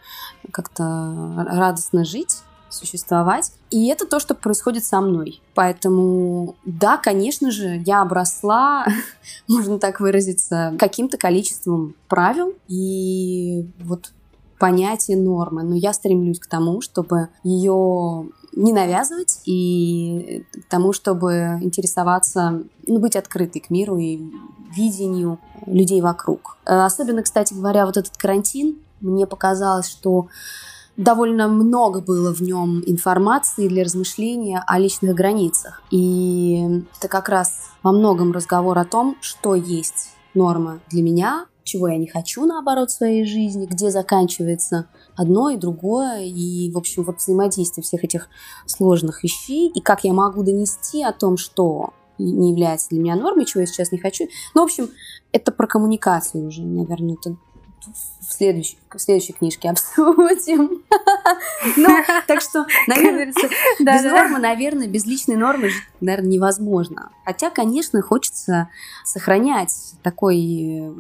[0.52, 3.52] как-то радостно жить существовать.
[3.72, 5.42] И это то, что происходит со мной.
[5.54, 8.86] Поэтому, да, конечно же, я обросла,
[9.48, 12.54] можно так выразиться, каким-то количеством правил.
[12.68, 14.12] И вот
[14.60, 21.60] понятие нормы, но я стремлюсь к тому, чтобы ее не навязывать и к тому, чтобы
[21.62, 24.32] интересоваться, ну, быть открытой к миру и
[24.76, 26.58] видению людей вокруг.
[26.66, 30.28] Э, особенно, кстати говоря, вот этот карантин, мне показалось, что
[30.98, 35.82] довольно много было в нем информации для размышления о личных границах.
[35.92, 41.88] И это как раз во многом разговор о том, что есть норма для меня, чего
[41.88, 47.04] я не хочу, наоборот, в своей жизни, где заканчивается одно и другое, и, в общем,
[47.04, 48.30] вот взаимодействие всех этих
[48.68, 53.46] сложных вещей, и как я могу донести о том, что не является для меня нормой,
[53.46, 54.26] чего я сейчас не хочу.
[54.54, 54.90] Ну, в общем,
[55.32, 57.36] это про коммуникацию уже, наверное, это
[57.86, 60.84] в следующей, в следующей книжке обсудим.
[61.78, 61.88] Ну,
[62.28, 63.34] так что, наверное,
[63.80, 67.12] без нормы, наверное, без личной нормы наверное, невозможно.
[67.26, 68.70] Хотя, конечно, хочется
[69.04, 69.74] сохранять
[70.04, 70.94] такой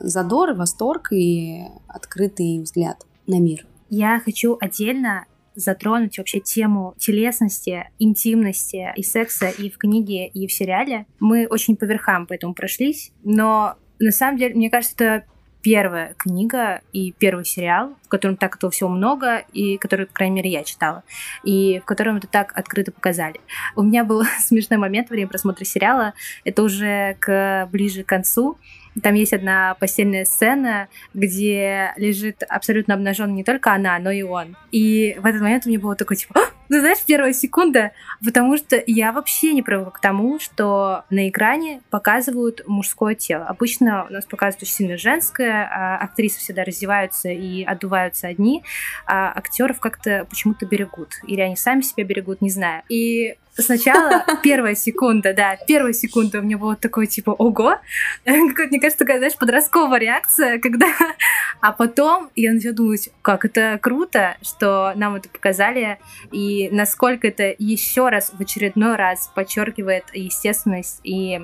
[0.00, 3.66] задор, восторг и открытый взгляд на мир.
[3.88, 10.52] Я хочу отдельно затронуть вообще тему телесности, интимности и секса и в книге, и в
[10.52, 11.06] сериале.
[11.20, 15.24] Мы очень по верхам по этому прошлись, но на самом деле, мне кажется, это
[15.66, 20.36] первая книга и первый сериал, в котором так этого всего много, и который, по крайней
[20.36, 21.02] мере, я читала,
[21.42, 23.40] и в котором это так открыто показали.
[23.74, 26.14] У меня был смешной момент во время просмотра сериала,
[26.44, 28.56] это уже к ближе к концу,
[29.02, 34.56] там есть одна постельная сцена, где лежит абсолютно обнажен не только она, но и он.
[34.72, 36.34] И в этот момент у меня было такое типа,
[36.68, 37.92] ну, знаешь, первая секунда,
[38.24, 43.44] потому что я вообще не привыкла к тому, что на экране показывают мужское тело.
[43.44, 48.64] Обычно у нас показывают очень сильно женское, а актрисы всегда раздеваются и отдуваются одни,
[49.06, 51.14] а актеров как-то почему-то берегут.
[51.26, 52.82] Или они сами себя берегут, не знаю.
[52.88, 57.76] И сначала первая секунда, да, первая секунда у меня было такое типа ого,
[58.24, 60.86] мне кажется, такая, знаешь, подростковая реакция, когда...
[61.60, 65.98] А потом я начала думать, как это круто, что нам это показали,
[66.30, 71.40] и насколько это еще раз, в очередной раз подчеркивает естественность и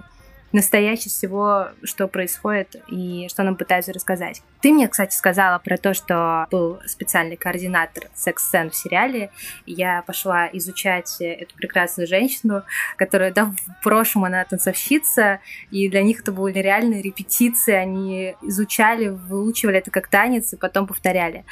[0.52, 4.42] настоящее всего, что происходит и что нам пытаются рассказать.
[4.60, 9.30] Ты мне, кстати, сказала про то, что был специальный координатор секс-сцен в сериале.
[9.66, 12.62] Я пошла изучать эту прекрасную женщину,
[12.96, 15.40] которая, да, в прошлом она танцовщица,
[15.70, 20.86] и для них это были реальные репетиции, они изучали, выучивали это как танец и потом
[20.86, 21.44] повторяли.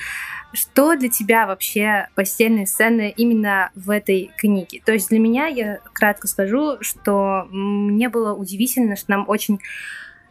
[0.53, 4.83] Что для тебя вообще постельные сцены именно в этой книге?
[4.85, 9.61] То есть для меня, я кратко скажу, что мне было удивительно, что нам очень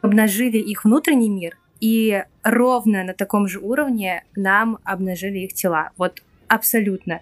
[0.01, 5.91] обнажили их внутренний мир, и ровно на таком же уровне нам обнажили их тела.
[5.97, 7.21] Вот абсолютно.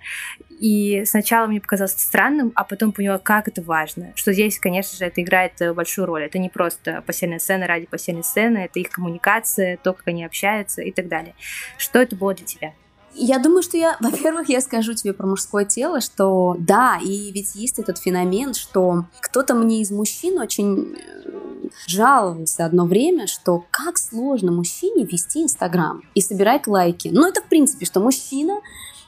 [0.59, 4.13] И сначала мне показалось странным, а потом поняла, как это важно.
[4.15, 6.23] Что здесь, конечно же, это играет большую роль.
[6.23, 10.81] Это не просто постельная сцена ради постельной сцены, это их коммуникация, то, как они общаются
[10.81, 11.35] и так далее.
[11.77, 12.73] Что это было для тебя?
[13.19, 17.55] Я думаю, что я, во-первых, я скажу тебе про мужское тело, что да, и ведь
[17.55, 23.97] есть этот феномен, что кто-то мне из мужчин очень э, жаловался одно время, что как
[23.97, 27.09] сложно мужчине вести Инстаграм и собирать лайки.
[27.11, 28.59] Ну, это в принципе, что мужчина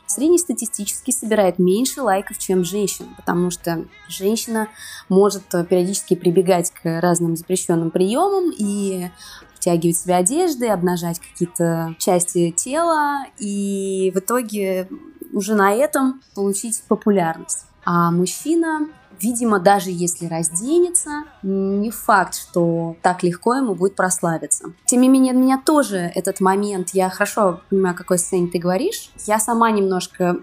[0.08, 4.68] среднестатистически собирает меньше лайков, чем женщина, потому что женщина
[5.08, 9.10] может э, периодически прибегать к разным запрещенным приемам и
[9.60, 14.88] втягивать в себя одежды, обнажать какие-то части тела и в итоге
[15.34, 17.66] уже на этом получить популярность.
[17.84, 18.88] А мужчина,
[19.20, 24.74] видимо, даже если разденется, не факт, что так легко ему будет прославиться.
[24.86, 29.12] Тем не менее, меня тоже этот момент, я хорошо понимаю, о какой сцене ты говоришь.
[29.26, 30.38] Я сама немножко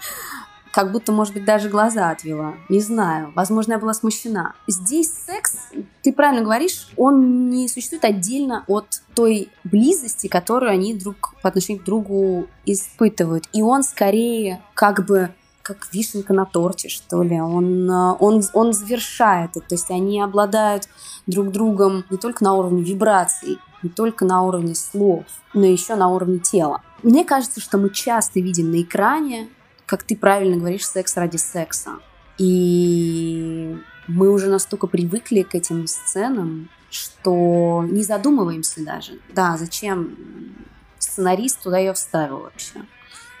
[0.72, 2.54] как будто, может быть, даже глаза отвела.
[2.68, 3.32] Не знаю.
[3.34, 4.54] Возможно, я была смущена.
[4.66, 5.56] Здесь секс,
[6.02, 11.82] ты правильно говоришь, он не существует отдельно от той близости, которую они друг по отношению
[11.82, 13.44] к другу испытывают.
[13.52, 15.30] И он скорее как бы
[15.62, 17.38] как вишенка на торте, что ли.
[17.38, 19.60] Он, он, он завершает это.
[19.60, 20.88] То есть они обладают
[21.26, 26.08] друг другом не только на уровне вибраций, не только на уровне слов, но еще на
[26.08, 26.80] уровне тела.
[27.02, 29.48] Мне кажется, что мы часто видим на экране
[29.88, 31.98] как ты правильно говоришь, секс ради секса.
[32.36, 33.76] И
[34.06, 39.18] мы уже настолько привыкли к этим сценам, что не задумываемся даже.
[39.34, 40.16] Да, зачем
[40.98, 42.84] сценарист туда ее вставил вообще?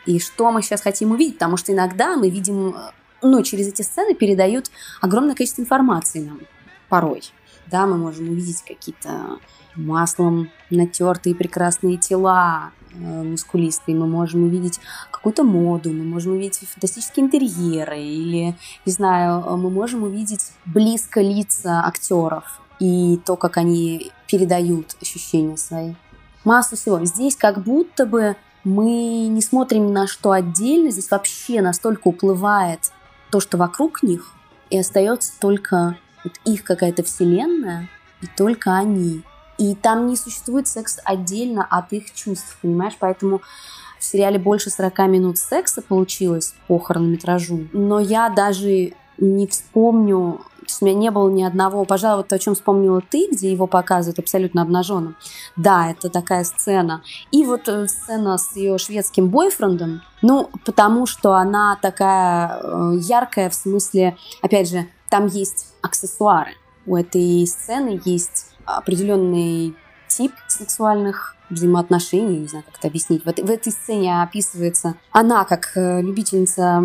[0.06, 1.34] И что мы сейчас хотим увидеть?
[1.34, 2.74] Потому что иногда мы видим,
[3.20, 4.70] ну, через эти сцены передают
[5.02, 6.40] огромное количество информации нам
[6.88, 7.22] порой.
[7.66, 9.38] Да, мы можем увидеть какие-то
[9.74, 14.80] маслом натертые прекрасные тела, Э, мускулистые, мы можем увидеть
[15.10, 21.20] какую-то моду, мы можем увидеть фантастические интерьеры, или, не знаю, э, мы можем увидеть близко
[21.20, 25.94] лица актеров и то, как они передают ощущения свои.
[26.44, 27.04] Массу всего.
[27.04, 32.92] Здесь как будто бы мы не смотрим на что отдельно, здесь вообще настолько уплывает
[33.30, 34.32] то, что вокруг них,
[34.70, 37.88] и остается только вот их какая-то вселенная,
[38.22, 39.22] и только они.
[39.58, 42.96] И там не существует секс отдельно от их чувств, понимаешь?
[42.98, 43.42] Поэтому
[43.98, 47.68] в сериале больше 40 минут секса получилось по хронометражу.
[47.72, 52.32] Но я даже не вспомню, то есть у меня не было ни одного, пожалуй, вот
[52.32, 55.16] о чем вспомнила ты, где его показывают абсолютно обнаженным.
[55.56, 57.02] Да, это такая сцена.
[57.32, 63.50] И вот э, сцена с ее шведским бойфрендом, ну, потому что она такая э, яркая
[63.50, 66.52] в смысле, опять же, там есть аксессуары.
[66.86, 69.74] У этой сцены есть определенный
[70.08, 73.24] тип сексуальных взаимоотношений, не знаю, как это объяснить.
[73.24, 76.82] В этой, в этой сцене описывается она как э, любительница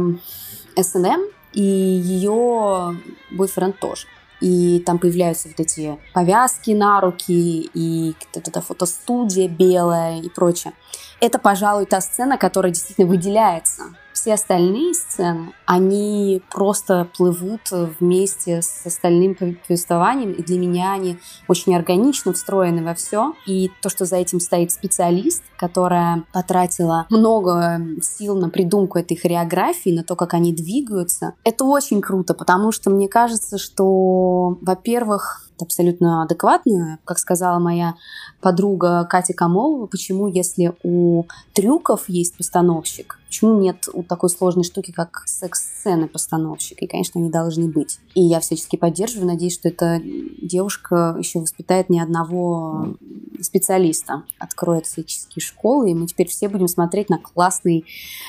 [0.78, 1.22] СНМ,
[1.54, 2.98] и ее
[3.32, 4.08] бойфренд тоже.
[4.42, 10.74] И там появляются вот эти повязки на руки, и вот эта фотостудия белая и прочее.
[11.22, 17.62] Это, пожалуй, та сцена, которая действительно выделяется все остальные сцены, они просто плывут
[18.00, 23.34] вместе с остальным повествованием, и для меня они очень органично встроены во все.
[23.46, 29.90] И то, что за этим стоит специалист, которая потратила много сил на придумку этой хореографии,
[29.90, 36.24] на то, как они двигаются, это очень круто, потому что мне кажется, что, во-первых, абсолютно
[36.24, 37.00] адекватная.
[37.06, 37.96] Как сказала моя
[38.42, 44.92] подруга Катя Камолова, почему, если у трюков есть постановщик, почему нет у такой сложной штуки,
[44.92, 46.82] как секс-сцены постановщик?
[46.82, 48.00] И, конечно, они должны быть.
[48.14, 52.96] И я всячески поддерживаю, надеюсь, что эта девушка еще воспитает ни одного
[53.42, 57.86] специалиста, откроет всяческие школы, и мы теперь все будем смотреть на классный,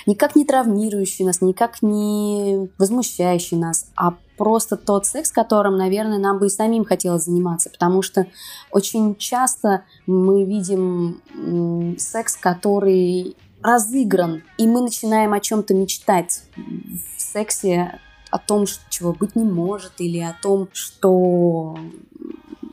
[0.07, 6.39] никак не травмирующий нас, никак не возмущающий нас, а просто тот секс, которым, наверное, нам
[6.39, 8.26] бы и самим хотелось заниматься, потому что
[8.70, 17.99] очень часто мы видим секс, который разыгран, и мы начинаем о чем-то мечтать в сексе,
[18.30, 21.78] о том, чего быть не может, или о том, что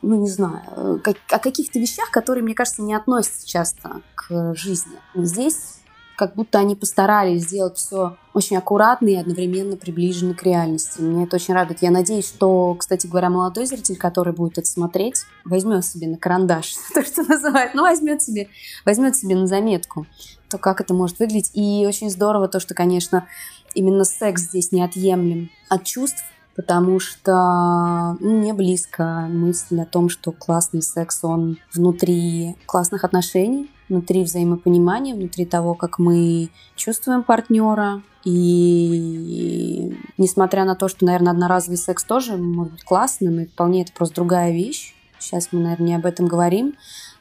[0.02, 4.98] ну, не знаю, как, о каких-то вещах, которые, мне кажется, не относятся часто к жизни.
[5.14, 5.81] Здесь
[6.22, 11.00] как будто они постарались сделать все очень аккуратно и одновременно приближенно к реальности.
[11.00, 11.82] Мне это очень радует.
[11.82, 16.76] Я надеюсь, что, кстати говоря, молодой зритель, который будет это смотреть, возьмет себе на карандаш,
[16.94, 18.46] то, что называют, ну, возьмет себе,
[18.86, 20.06] возьмет себе на заметку,
[20.48, 21.50] то, как это может выглядеть.
[21.54, 23.26] И очень здорово то, что, конечно,
[23.74, 26.22] именно секс здесь неотъемлем от чувств,
[26.54, 33.68] потому что ну, мне близко мысль о том, что классный секс, он внутри классных отношений,
[33.92, 38.02] внутри взаимопонимания, внутри того, как мы чувствуем партнера.
[38.24, 43.92] И несмотря на то, что, наверное, одноразовый секс тоже может быть классным, и вполне это
[43.92, 44.94] просто другая вещь.
[45.18, 46.74] Сейчас мы, наверное, не об этом говорим.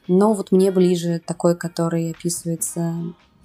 [0.07, 2.95] Но вот мне ближе такой, который описывается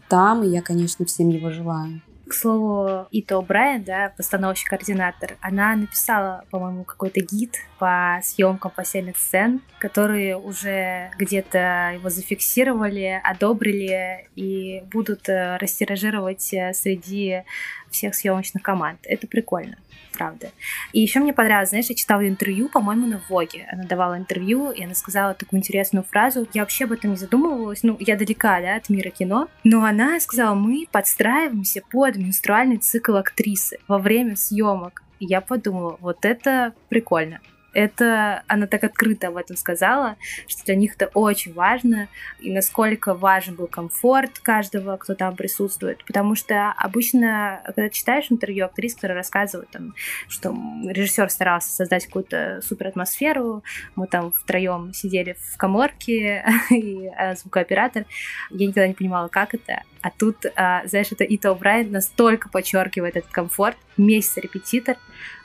[0.09, 2.01] там, и я, конечно, всем его желаю.
[2.29, 9.61] К слову, Ито Брайан, да, постановщик-координатор, она написала, по-моему, какой-то гид по съемкам постельных сцен,
[9.79, 17.45] которые уже где-то его зафиксировали, одобрили и будут э, растиражировать э, среди
[17.97, 19.01] всех съемочных команд.
[19.05, 19.77] Это прикольно
[20.17, 20.51] правда.
[20.93, 23.69] И еще мне понравилось, знаешь, я читала интервью, по-моему, на Воге.
[23.71, 26.49] Она давала интервью, и она сказала такую интересную фразу.
[26.55, 27.83] Я вообще об этом не задумывалась.
[27.83, 29.49] Ну, я далека, да, от мира кино.
[29.65, 35.03] Но она сказала, мы подстраиваемся под менструальный цикл актрисы во время съемок.
[35.21, 37.41] Я подумала, вот это прикольно
[37.77, 40.17] это она так открыто об этом сказала,
[40.49, 42.09] что для них это очень важно,
[42.41, 46.03] и насколько важен был комфорт каждого, кто там присутствует.
[46.07, 49.95] Потому что обычно, когда читаешь интервью актрис, которые рассказывают, там,
[50.27, 50.57] что
[50.87, 53.63] режиссер старался создать какую-то супер атмосферу,
[53.95, 58.07] мы там втроем сидели в коморке, и а, звукооператор,
[58.51, 63.17] я никогда не понимала, как это, а тут, а, знаешь, это Ито Брайан настолько подчеркивает
[63.17, 63.77] этот комфорт.
[63.97, 64.99] Месяц репетитор.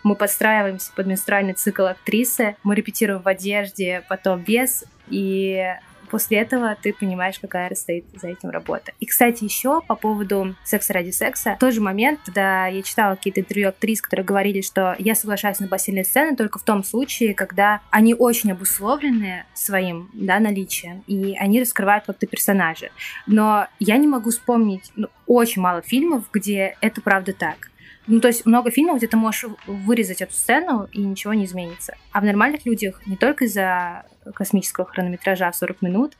[0.03, 2.55] Мы подстраиваемся под менструальный цикл актрисы.
[2.61, 4.83] Мы репетируем в одежде, потом без.
[5.09, 5.65] И
[6.11, 8.91] после этого ты понимаешь, какая стоит за этим работа.
[8.99, 13.39] И, кстати, еще по поводу секса ради секса, тот же момент, когда я читала какие-то
[13.39, 17.79] интервью актрис, которые говорили, что я соглашаюсь на постельные сцены только в том случае, когда
[17.89, 22.89] они очень обусловлены своим да, наличием, и они раскрывают как-то персонажа.
[23.25, 27.71] Но я не могу вспомнить ну, очень мало фильмов, где это правда так.
[28.07, 31.95] Ну, то есть много фильмов, где ты можешь вырезать эту сцену, и ничего не изменится.
[32.11, 34.03] А в нормальных людях не только из-за
[34.33, 36.13] космического хронометража в 40 минут,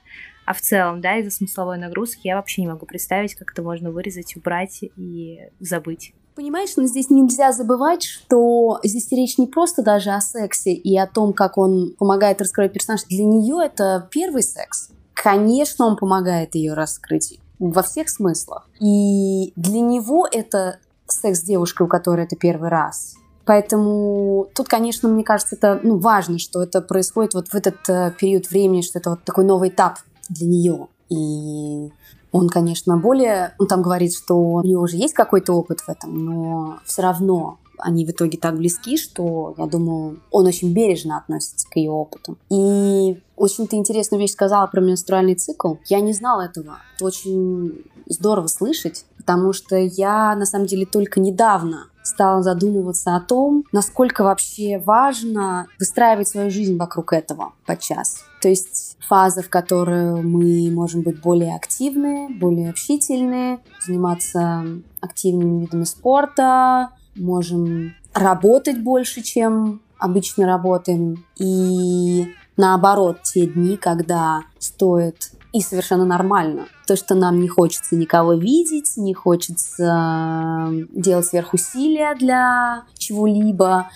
[0.45, 3.91] а в целом, да, из-за смысловой нагрузки я вообще не могу представить, как это можно
[3.91, 6.13] вырезать, убрать и забыть.
[6.35, 11.05] Понимаешь, но здесь нельзя забывать, что здесь речь не просто даже о сексе и о
[11.05, 13.03] том, как он помогает раскрыть персонаж.
[13.03, 14.89] Для нее это первый секс.
[15.13, 18.67] Конечно, он помогает ее раскрыть во всех смыслах.
[18.79, 23.15] И для него это секс с девушкой, у которой это первый раз.
[23.51, 28.13] Поэтому тут, конечно, мне кажется, это ну, важно, что это происходит вот в этот э,
[28.17, 29.97] период времени, что это вот такой новый этап
[30.29, 30.87] для нее.
[31.09, 31.91] И
[32.31, 33.53] он, конечно, более...
[33.59, 37.57] Он там говорит, что у него уже есть какой-то опыт в этом, но все равно
[37.77, 42.37] они в итоге так близки, что, я думаю, он очень бережно относится к ее опыту.
[42.49, 45.73] И очень ты интересную вещь сказала про менструальный цикл.
[45.89, 46.77] Я не знала этого.
[46.95, 53.19] Это очень здорово слышать, потому что я, на самом деле, только недавно стала задумываться о
[53.19, 58.23] том, насколько вообще важно выстраивать свою жизнь вокруг этого подчас.
[58.41, 64.63] То есть фаза, в которой мы можем быть более активны, более общительны, заниматься
[64.99, 71.25] активными видами спорта, можем работать больше, чем обычно работаем.
[71.37, 76.67] И наоборот, те дни, когда стоит и совершенно нормально.
[76.87, 83.89] То, что нам не хочется никого видеть, не хочется делать сверхусилия для чего-либо.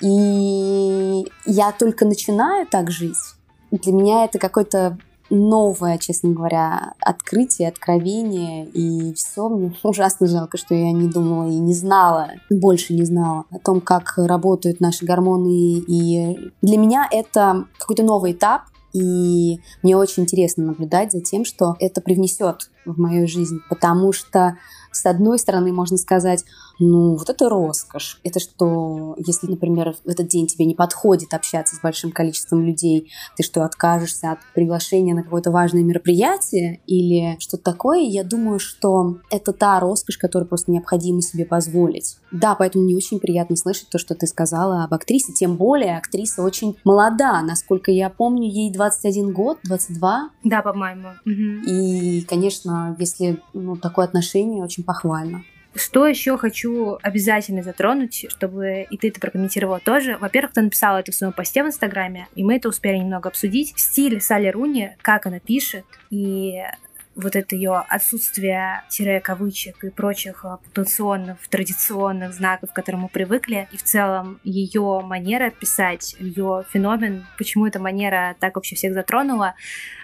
[0.00, 3.16] И я только начинаю так жить.
[3.70, 4.98] Для меня это какой-то
[5.30, 9.48] новое, честно говоря, открытие, откровение, и все.
[9.48, 13.80] Мне ужасно жалко, что я не думала и не знала, больше не знала о том,
[13.80, 15.78] как работают наши гормоны.
[15.86, 18.62] И для меня это какой-то новый этап,
[18.92, 24.56] и мне очень интересно наблюдать за тем, что это привнесет в мою жизнь, потому что
[24.90, 26.44] с одной стороны можно сказать,
[26.80, 28.18] ну, вот это роскошь.
[28.24, 33.12] Это что, если, например, в этот день тебе не подходит общаться с большим количеством людей,
[33.36, 38.00] ты что, откажешься от приглашения на какое-то важное мероприятие или что-то такое?
[38.00, 42.16] Я думаю, что это та роскошь, которую просто необходимо себе позволить.
[42.32, 46.42] Да, поэтому мне очень приятно слышать то, что ты сказала об актрисе, тем более актриса
[46.42, 50.30] очень молода, насколько я помню, ей 21 год, 22.
[50.44, 51.08] Да, по-моему.
[51.26, 51.70] Угу.
[51.70, 55.44] И, конечно, если ну, такое отношение, очень похвально.
[55.74, 60.16] Что еще хочу обязательно затронуть, чтобы и ты это прокомментировала тоже.
[60.18, 63.72] Во-первых, ты написала это в своем посте в Инстаграме, и мы это успели немного обсудить.
[63.76, 66.62] Стиль Салли Руни, как она пишет, и
[67.16, 73.08] вот это ее отсутствие тире кавычек и прочих а, пунктуационных, традиционных знаков, к которым мы
[73.08, 78.94] привыкли, и в целом ее манера писать, ее феномен, почему эта манера так вообще всех
[78.94, 79.54] затронула,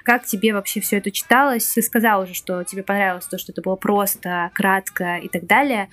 [0.03, 1.67] как тебе вообще все это читалось?
[1.67, 5.89] Ты сказала уже, что тебе понравилось то, что это было просто, кратко и так далее.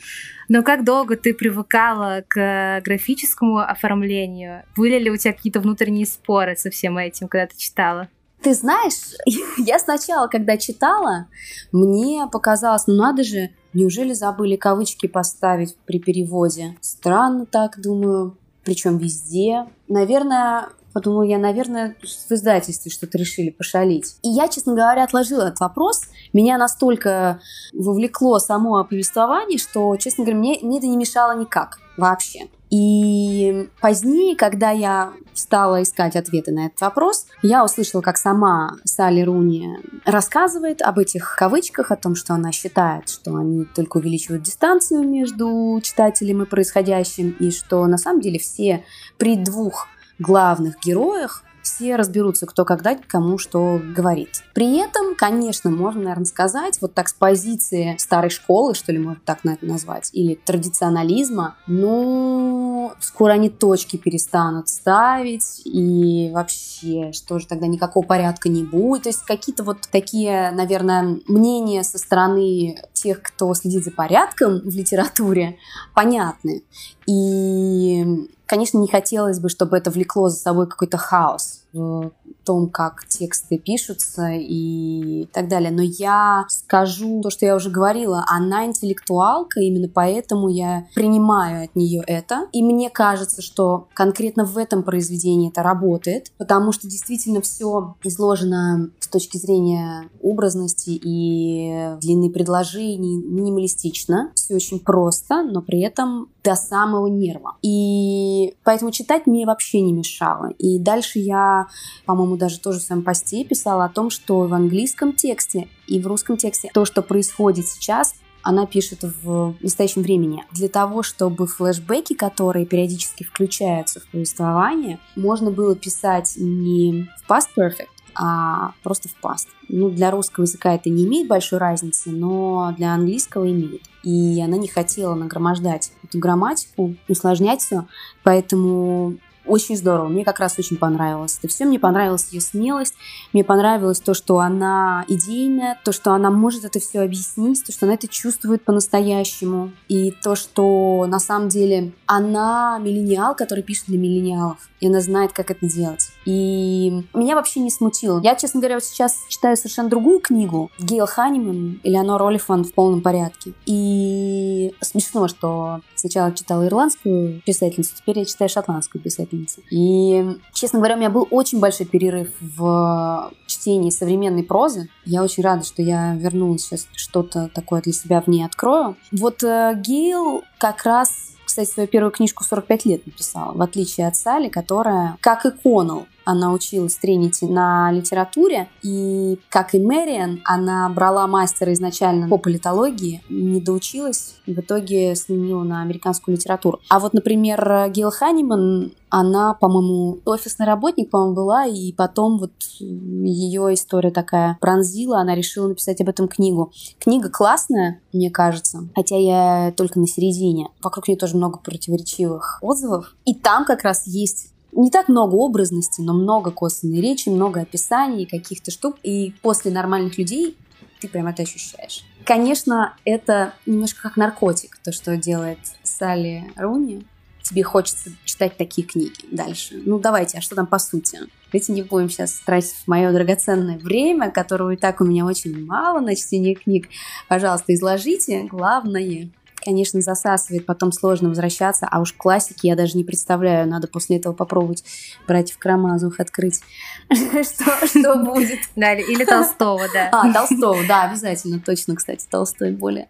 [0.49, 4.63] Но как долго ты привыкала к графическому оформлению?
[4.75, 8.09] Были ли у тебя какие-то внутренние споры со всем этим, когда ты читала?
[8.43, 9.15] Ты знаешь,
[9.57, 11.27] я сначала, когда читала,
[11.71, 16.77] мне показалось, ну надо же, неужели забыли кавычки поставить при переводе?
[16.81, 19.65] Странно так, думаю, причем везде.
[19.87, 24.15] Наверное, Подумала я, наверное, в издательстве что-то решили пошалить.
[24.21, 26.03] И я, честно говоря, отложила этот вопрос.
[26.33, 27.41] Меня настолько
[27.73, 32.47] вовлекло само повествование, что, честно говоря, мне, мне это не мешало никак вообще.
[32.73, 39.21] И позднее, когда я стала искать ответы на этот вопрос, я услышала, как сама Салли
[39.21, 45.07] Руни рассказывает об этих кавычках, о том, что она считает, что они только увеличивают дистанцию
[45.07, 48.83] между читателем и происходящим, и что на самом деле все
[49.19, 54.43] при двух главных героях все разберутся, кто когда кому что говорит.
[54.53, 59.21] При этом, конечно, можно, наверное, сказать, вот так с позиции старой школы, что ли, можно
[59.25, 67.67] так назвать, или традиционализма, ну, скоро они точки перестанут ставить, и вообще, что же тогда
[67.67, 69.03] никакого порядка не будет.
[69.03, 74.75] То есть какие-то вот такие, наверное, мнения со стороны тех, кто следит за порядком в
[74.75, 75.57] литературе,
[75.93, 76.63] понятны.
[77.05, 82.11] И Конечно, не хотелось бы, чтобы это влекло за собой какой-то хаос в
[82.43, 85.71] том, как тексты пишутся и так далее.
[85.71, 91.75] Но я скажу то, что я уже говорила, она интеллектуалка, именно поэтому я принимаю от
[91.75, 92.47] нее это.
[92.51, 98.89] И мне кажется, что конкретно в этом произведении это работает, потому что действительно все изложено
[98.99, 104.31] с точки зрения образности и длины предложений минималистично.
[104.35, 107.55] Все очень просто, но при этом до самого нерва.
[107.61, 110.49] И поэтому читать мне вообще не мешало.
[110.57, 111.67] И дальше я,
[112.05, 116.07] по-моему, даже тоже в своем посте писала о том, что в английском тексте и в
[116.07, 120.43] русском тексте то, что происходит сейчас, она пишет в настоящем времени.
[120.51, 127.47] Для того, чтобы флешбеки, которые периодически включаются в повествование, можно было писать не в past
[127.57, 129.47] perfect, а просто в past.
[129.69, 133.81] Ну, для русского языка это не имеет большой разницы, но для английского имеет.
[134.03, 137.87] И она не хотела нагромождать эту грамматику, усложнять все,
[138.23, 140.07] поэтому очень здорово.
[140.07, 141.65] Мне как раз очень понравилось это все.
[141.65, 142.95] Мне понравилась ее смелость.
[143.33, 147.85] Мне понравилось то, что она идейная, то, что она может это все объяснить, то, что
[147.85, 149.71] она это чувствует по-настоящему.
[149.89, 154.57] И то, что на самом деле она миллениал, который пишет для миллениалов.
[154.79, 156.11] И она знает, как это делать.
[156.25, 158.21] И меня вообще не смутило.
[158.21, 160.71] Я, честно говоря, вот сейчас читаю совершенно другую книгу.
[160.79, 163.53] Гейл Ханиман, Элеонор Олифан в полном порядке.
[163.65, 169.61] И смешно, что сначала читала ирландскую писательницу, теперь я читаю шотландскую писательницу писательницы.
[169.69, 174.89] И, честно говоря, у меня был очень большой перерыв в чтении современной прозы.
[175.05, 178.95] Я очень рада, что я вернулась сейчас, что-то такое для себя в ней открою.
[179.11, 184.15] Вот э, Гейл как раз кстати, свою первую книжку 45 лет написала, в отличие от
[184.15, 190.89] Сали, которая, как и Коннелл, Она училась Тринити на литературе, и, как и Мэриан, она
[190.89, 196.79] брала мастера изначально по политологии, не доучилась, в итоге сменила на американскую литературу.
[196.89, 203.75] А вот, например, Гил Ханиман она, по-моему, офисный работник, по-моему, была, и потом вот ее
[203.75, 206.71] история такая пронзила, она решила написать об этом книгу.
[206.99, 210.69] Книга классная, мне кажется, хотя я только на середине.
[210.81, 213.15] Вокруг нее тоже много противоречивых отзывов.
[213.25, 218.25] И там как раз есть не так много образности, но много косвенной речи, много описаний
[218.25, 218.97] каких-то штук.
[219.03, 220.57] И после нормальных людей
[220.99, 222.03] ты прям это ощущаешь.
[222.25, 227.05] Конечно, это немножко как наркотик, то, что делает Салли Руни
[227.43, 229.81] тебе хочется читать такие книги дальше.
[229.85, 231.19] Ну, давайте, а что там по сути?
[231.51, 235.99] Давайте не будем сейчас тратить мое драгоценное время, которого и так у меня очень мало
[235.99, 236.87] на чтение книг.
[237.27, 239.29] Пожалуйста, изложите главное.
[239.63, 243.67] Конечно, засасывает, потом сложно возвращаться, а уж классики я даже не представляю.
[243.67, 244.83] Надо после этого попробовать
[245.27, 246.61] братьев Карамазовых открыть.
[247.09, 248.59] Что будет?
[248.75, 250.09] Да, или Толстого, да.
[250.11, 251.59] А, Толстого, да, обязательно.
[251.59, 253.07] Точно, кстати, Толстой более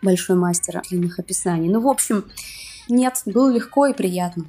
[0.00, 1.68] большой мастер длинных описаний.
[1.68, 2.24] Ну, в общем,
[2.88, 4.46] нет, было легко и приятно.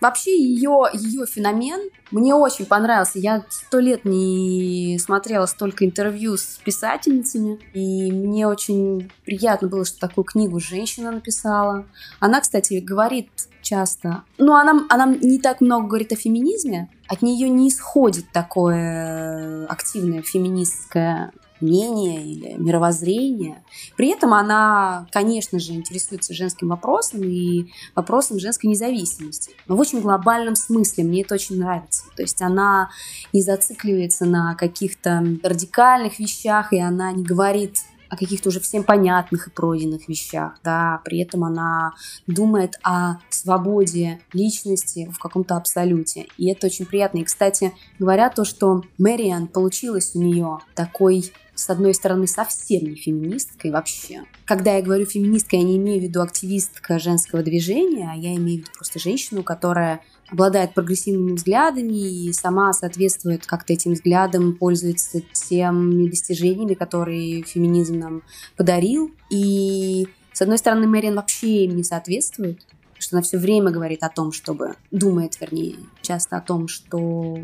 [0.00, 3.18] Вообще ее, ее феномен мне очень понравился.
[3.18, 10.00] Я сто лет не смотрела столько интервью с писательницами, и мне очень приятно было, что
[10.00, 11.86] такую книгу женщина написала.
[12.18, 13.28] Она, кстати, говорит
[13.62, 19.66] часто, ну, она, она не так много говорит о феминизме, от нее не исходит такое
[19.66, 23.62] активное феминистское мнение или мировоззрение.
[23.96, 29.52] При этом она, конечно же, интересуется женским вопросом и вопросом женской независимости.
[29.66, 32.04] Но в очень глобальном смысле мне это очень нравится.
[32.16, 32.90] То есть она
[33.32, 37.76] не зацикливается на каких-то радикальных вещах, и она не говорит
[38.10, 41.94] о каких-то уже всем понятных и пройденных вещах, да, при этом она
[42.26, 47.18] думает о свободе личности в каком-то абсолюте, и это очень приятно.
[47.18, 52.94] И, кстати, говоря то, что Мэриан получилось у нее такой с одной стороны, совсем не
[52.94, 54.22] феминисткой вообще.
[54.46, 58.60] Когда я говорю феминистка, я не имею в виду активистка женского движения, а я имею
[58.60, 60.00] в виду просто женщину, которая
[60.30, 68.22] обладает прогрессивными взглядами и сама соответствует как-то этим взглядам, пользуется теми достижениями, которые феминизм нам
[68.56, 69.12] подарил.
[69.28, 72.66] И, с одной стороны, Мэриан вообще им не соответствует,
[72.98, 77.36] что она все время говорит о том, чтобы, думает, вернее, часто о том, что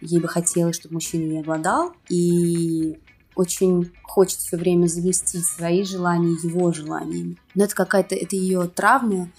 [0.00, 2.98] ей бы хотелось, чтобы мужчина ей обладал, и
[3.38, 7.36] очень хочет все время заместить свои желания его желаниями.
[7.54, 9.30] Но это какая-то, это ее травма.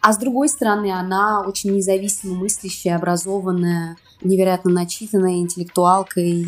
[0.00, 6.42] А с другой стороны, она очень независимо мыслящая, образованная, невероятно начитанная интеллектуалка и,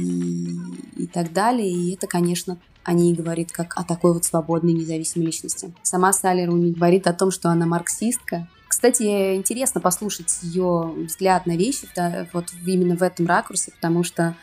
[0.97, 1.71] и так далее.
[1.71, 5.73] И это, конечно, о ней говорит как о такой вот свободной, независимой личности.
[5.83, 8.49] Сама Руни говорит о том, что она марксистка.
[8.67, 11.87] Кстати, интересно послушать ее взгляд на вещи
[12.33, 14.35] вот именно в этом ракурсе, потому что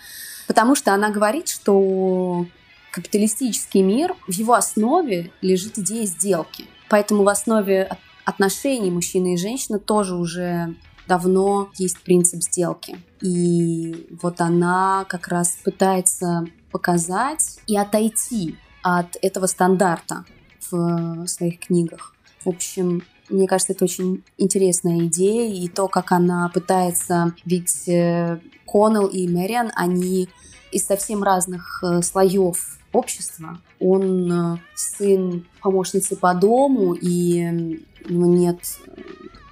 [0.48, 2.46] Потому что она говорит, что
[2.91, 6.66] капиталистический мир, в его основе лежит идея сделки.
[6.89, 10.76] Поэтому в основе отношений мужчины и женщины тоже уже
[11.08, 12.98] давно есть принцип сделки.
[13.22, 20.26] И вот она как раз пытается показать и отойти от этого стандарта
[20.70, 22.16] в своих книгах.
[22.43, 27.34] В общем, мне кажется, это очень интересная идея, и то, как она пытается...
[27.45, 30.30] Ведь э, Коннелл и Мэриан, они
[30.71, 33.59] из совсем разных э, слоев общества.
[33.80, 38.59] Он э, сын помощницы по дому, и у него нет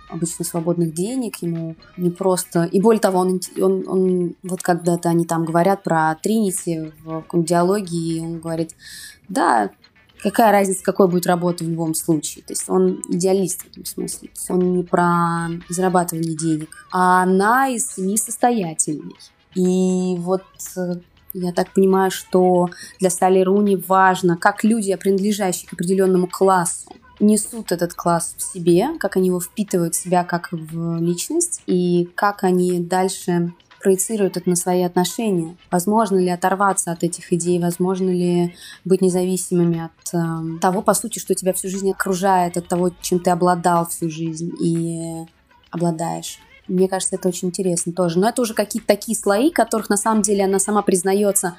[0.10, 2.66] обычно свободных денег, ему не просто...
[2.66, 7.98] И более того, он, он, он вот когда-то они там говорят про Тринити в диалоге,
[7.98, 8.76] и он говорит,
[9.28, 9.72] да,
[10.24, 12.44] какая разница, какой будет работа в любом случае.
[12.46, 14.30] То есть он идеалист в этом смысле.
[14.50, 19.16] Он не про зарабатывание денег, а она из семьи состоятельной.
[19.54, 20.44] И вот
[20.78, 20.96] э,
[21.34, 22.70] я так понимаю, что
[23.00, 28.90] для Салли Руни важно, как люди, принадлежащие к определенному классу, несут этот класс в себе,
[29.00, 33.54] как они его впитывают в себя как в личность, и как они дальше
[33.84, 35.58] проецируют это на свои отношения.
[35.70, 38.56] Возможно ли оторваться от этих идей, возможно ли
[38.86, 43.20] быть независимыми от э, того, по сути, что тебя всю жизнь окружает, от того, чем
[43.20, 45.26] ты обладал всю жизнь и
[45.70, 46.40] обладаешь.
[46.68, 48.20] Мне кажется, это очень интересно тоже.
[48.20, 51.56] Но это уже какие-то такие слои, которых на самом деле она сама признается,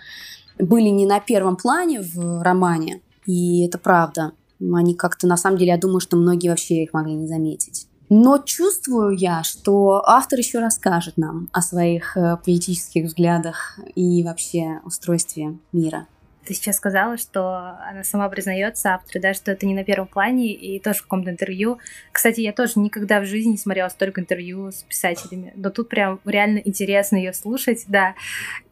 [0.58, 3.02] были не на первом плане в романе.
[3.26, 4.32] И это правда.
[4.60, 7.86] Они как-то, на самом деле, я думаю, что многие вообще их могли не заметить.
[8.16, 14.78] Но чувствую я, что автор еще расскажет нам о своих э, политических взглядах и вообще
[14.84, 16.06] устройстве мира.
[16.46, 20.52] Ты сейчас сказала, что она сама признается, автор, да, что это не на первом плане,
[20.52, 21.78] и тоже в каком-то интервью.
[22.12, 26.20] Кстати, я тоже никогда в жизни не смотрела столько интервью с писателями, но тут прям
[26.24, 28.14] реально интересно ее слушать, да.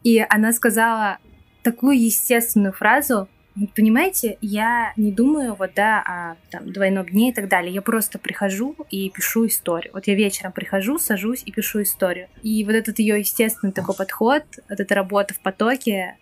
[0.05, 1.17] И она сказала
[1.63, 3.27] такую естественную фразу,
[3.75, 7.73] Понимаете, я не думаю вот, да, о там, двойном дне и так далее.
[7.73, 9.91] Я просто прихожу и пишу историю.
[9.93, 12.27] Вот я вечером прихожу, сажусь и пишу историю.
[12.41, 16.17] И вот этот ее естественный такой подход, вот эта работа в потоке,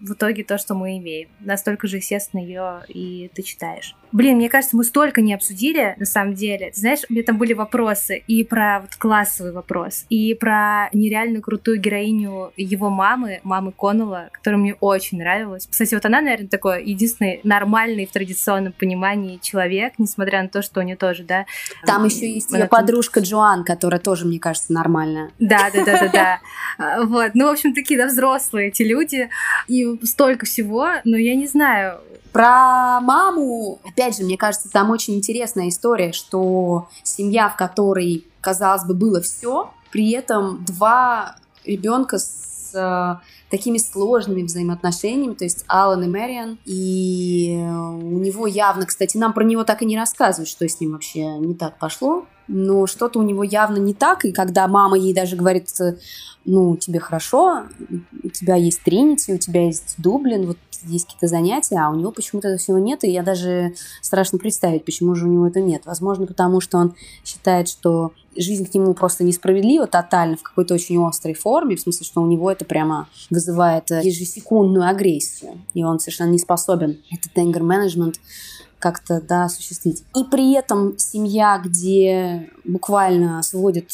[0.00, 1.28] в итоге то, что мы имеем.
[1.40, 3.94] Настолько же естественно ее и ты читаешь.
[4.12, 6.72] Блин, мне кажется, мы столько не обсудили, на самом деле.
[6.72, 11.40] Ты знаешь, у меня там были вопросы и про вот классовый вопрос, и про нереально
[11.40, 15.68] крутую героиню его мамы, мамы Коннелла, которая мне очень нравилась.
[15.70, 20.80] Кстати, вот она, наверное, такой единственный нормальный в традиционном понимании человек, несмотря на то, что
[20.80, 21.46] у нее тоже, да.
[21.86, 25.30] Там еще есть ее подружка Джоан, которая тоже, мне кажется, нормальная.
[25.38, 26.40] Да, да, да, да, да.
[27.04, 27.32] Вот.
[27.34, 29.28] Ну, в общем, такие, да, взрослые эти люди.
[29.68, 32.00] И столько всего, но я не знаю,
[32.32, 38.84] про маму, опять же, мне кажется, там очень интересная история, что семья, в которой, казалось
[38.84, 43.16] бы, было все, при этом два ребенка с э,
[43.50, 49.44] такими сложными взаимоотношениями, то есть Алан и Мэриан, и у него явно, кстати, нам про
[49.44, 53.22] него так и не рассказывают, что с ним вообще не так пошло, но что-то у
[53.22, 55.68] него явно не так, и когда мама ей даже говорит,
[56.44, 57.64] ну, тебе хорошо,
[58.22, 62.10] у тебя есть Тринити, у тебя есть Дублин, вот есть какие-то занятия, а у него
[62.10, 65.82] почему-то этого всего нет, и я даже страшно представить, почему же у него это нет.
[65.84, 71.04] Возможно, потому что он считает, что жизнь к нему просто несправедлива тотально, в какой-то очень
[71.04, 76.30] острой форме, в смысле, что у него это прямо вызывает ежесекундную агрессию, и он совершенно
[76.30, 78.14] не способен этот anger management
[78.80, 80.04] как-то да, осуществить.
[80.16, 83.86] И при этом семья, где буквально сводят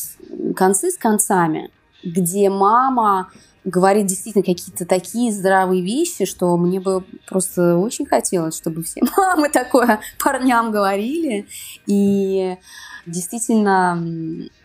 [0.55, 1.71] концы с концами,
[2.03, 3.31] где мама
[3.65, 9.51] говорит действительно какие-то такие здравые вещи, что мне бы просто очень хотелось, чтобы все мамы
[9.51, 11.47] такое парням говорили.
[11.87, 12.57] И
[13.05, 14.03] действительно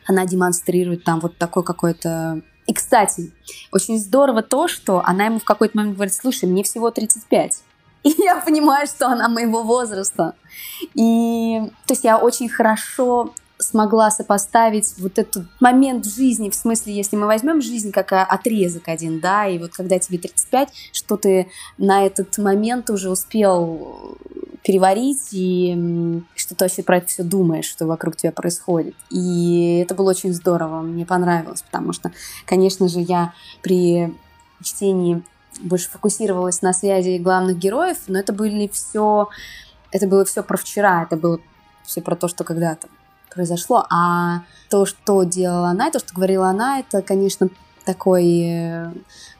[0.06, 2.42] она демонстрирует там вот такой какой-то...
[2.68, 3.34] И, кстати,
[3.72, 7.64] очень здорово то, что она ему в какой-то момент говорит, слушай, мне всего 35.
[8.04, 10.34] И я понимаю, что она моего возраста.
[10.93, 17.16] И то есть я очень хорошо смогла сопоставить вот этот момент жизни, в смысле, если
[17.16, 21.47] мы возьмем жизнь как отрезок один, да, и вот когда тебе 35, что ты
[21.78, 24.18] на этот момент уже успел
[24.64, 28.95] переварить, и что ты вообще про это все думаешь, что вокруг тебя происходит.
[29.10, 32.12] И это было очень здорово, мне понравилось, потому что,
[32.45, 34.14] конечно же, я при
[34.64, 35.24] чтении
[35.60, 39.30] больше фокусировалась на связи главных героев, но это были все,
[39.91, 41.39] это было все про вчера, это было
[41.84, 42.88] все про то, что когда-то
[43.34, 43.86] произошло.
[43.89, 47.49] А то, что делала она, и то, что говорила она, это, конечно,
[47.86, 48.91] такой э,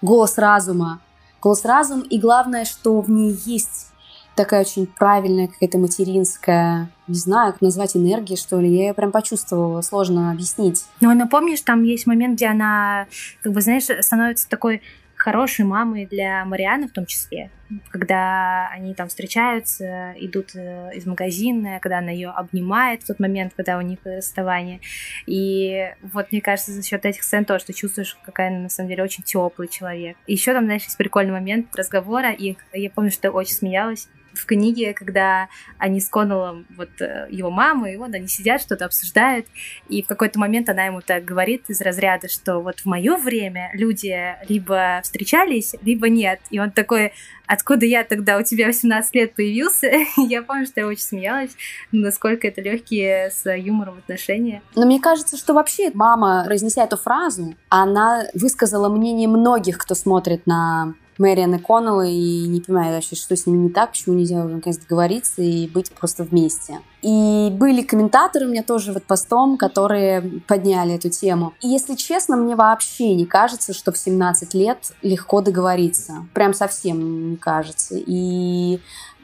[0.02, 1.00] голос разума.
[1.42, 3.92] Голос разума, и главное, что в ней есть
[4.36, 8.74] такая очень правильная какая-то материнская, не знаю, как назвать энергия, что ли.
[8.74, 10.86] Я ее прям почувствовала, сложно объяснить.
[11.00, 13.08] Ну, напомнишь, там есть момент, где она,
[13.44, 14.82] как бы, знаешь, становится такой
[15.22, 17.52] хорошей мамой для Марианы в том числе,
[17.90, 23.54] когда они там встречаются, идут э, из магазина, когда она ее обнимает в тот момент,
[23.56, 24.80] когда у них расставание.
[25.28, 28.90] И вот мне кажется, за счет этих сцен тоже ты чувствуешь, какая она на самом
[28.90, 30.18] деле очень теплый человек.
[30.26, 34.46] Еще там, знаешь, есть прикольный момент разговора, и я помню, что я очень смеялась в
[34.46, 39.46] книге, когда они с Коннеллом, вот э, его мама, и вот они сидят, что-то обсуждают,
[39.90, 43.72] и в какой-то момент она ему так говорит из разряда, что вот в мое время
[43.74, 46.40] люди либо встречались, либо нет.
[46.50, 47.14] И он такой,
[47.46, 49.92] откуда я тогда, у тебя 18 лет появился?
[50.18, 51.52] я помню, что я очень смеялась,
[51.92, 54.62] насколько это легкие с юмором отношения.
[54.76, 60.48] Но мне кажется, что вообще мама, произнеся эту фразу, она высказала мнение многих, кто смотрит
[60.48, 64.44] на Мэриан и Коннелла, и не понимаю вообще, что с ними не так, почему нельзя
[64.44, 66.80] наконец договориться и быть просто вместе.
[67.04, 71.54] И были комментаторы у меня тоже вот постом, которые подняли эту тему.
[71.62, 76.26] И если честно, мне вообще не кажется, что в 17 лет легко договориться.
[76.34, 77.96] Прям совсем не кажется.
[77.98, 78.80] И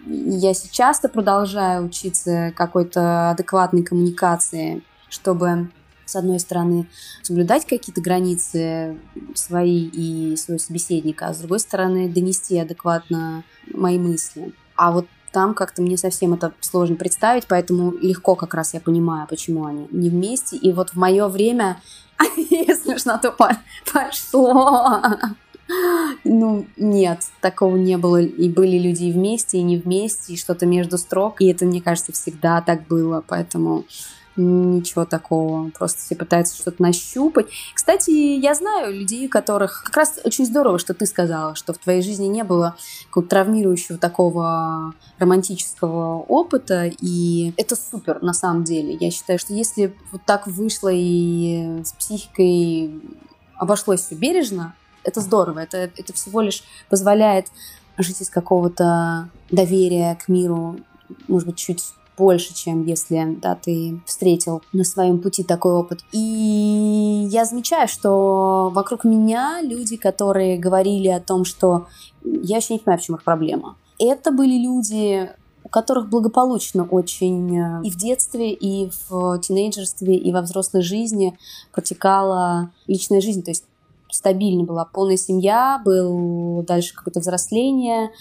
[0.05, 5.69] я сейчас-то продолжаю учиться какой-то адекватной коммуникации, чтобы
[6.07, 6.87] с одной стороны,
[7.21, 8.97] соблюдать какие-то границы
[9.35, 13.43] свои и своего собеседника, а с другой стороны, донести адекватно
[13.73, 14.53] мои мысли.
[14.75, 19.27] А вот там как-то мне совсем это сложно представить, поэтому легко как раз я понимаю,
[19.27, 20.57] почему они не вместе.
[20.57, 21.81] И вот в мое время,
[22.37, 23.35] если что, то
[23.93, 25.01] пошло.
[26.23, 28.21] Ну, нет, такого не было.
[28.21, 31.41] И были люди и вместе, и не вместе, и что-то между строк.
[31.41, 33.23] И это, мне кажется, всегда так было.
[33.27, 33.85] Поэтому
[34.37, 35.71] Ничего такого.
[35.71, 37.47] Просто все пытаются что-то нащупать.
[37.73, 39.83] Кстати, я знаю людей, которых...
[39.83, 42.75] Как раз очень здорово, что ты сказала, что в твоей жизни не было
[43.07, 48.95] какого-то травмирующего такого романтического опыта, и это супер на самом деле.
[48.99, 53.01] Я считаю, что если вот так вышло и с психикой
[53.55, 55.59] обошлось все бережно, это здорово.
[55.59, 57.47] Это, это всего лишь позволяет
[57.97, 60.77] жить из какого-то доверия к миру,
[61.27, 61.83] может быть, чуть
[62.17, 65.99] больше, чем если да, ты встретил на своем пути такой опыт.
[66.11, 71.87] И я замечаю, что вокруг меня люди, которые говорили о том, что
[72.23, 73.77] я вообще не понимаю, в чем их проблема.
[73.99, 75.29] Это были люди,
[75.63, 81.37] у которых благополучно очень э, и в детстве, и в тинейджерстве, и во взрослой жизни
[81.73, 83.43] протекала личная жизнь.
[83.43, 83.65] То есть
[84.09, 88.11] стабильно была полная семья, был дальше какое-то взросление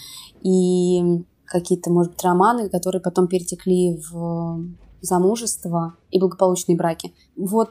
[0.43, 4.65] и какие-то, может быть, романы, которые потом перетекли в
[5.01, 7.15] замужество и благополучные браки.
[7.37, 7.71] Вот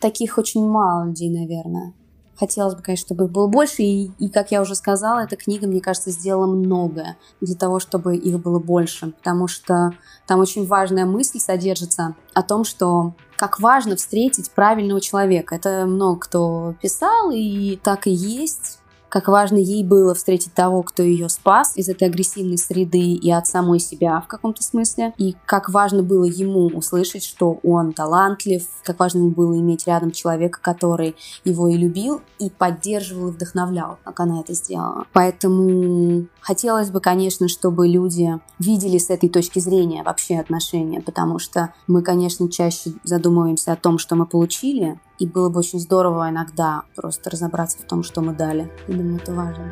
[0.00, 1.94] таких очень мало людей, наверное.
[2.36, 3.82] Хотелось бы, конечно, чтобы их было больше.
[3.82, 8.16] И, и, как я уже сказала, эта книга, мне кажется, сделала многое для того, чтобы
[8.16, 9.12] их было больше.
[9.12, 9.92] Потому что
[10.26, 15.54] там очень важная мысль содержится о том, что как важно встретить правильного человека.
[15.54, 18.81] Это много кто писал, и так и есть
[19.12, 23.46] как важно ей было встретить того, кто ее спас из этой агрессивной среды и от
[23.46, 28.98] самой себя в каком-то смысле, и как важно было ему услышать, что он талантлив, как
[28.98, 34.18] важно ему было иметь рядом человека, который его и любил, и поддерживал и вдохновлял, как
[34.20, 35.04] она это сделала.
[35.12, 41.74] Поэтому хотелось бы, конечно, чтобы люди видели с этой точки зрения вообще отношения, потому что
[41.86, 46.82] мы, конечно, чаще задумываемся о том, что мы получили, и было бы очень здорово иногда
[46.96, 48.68] просто разобраться в том, что мы дали.
[48.88, 49.70] Я думаю, это важно.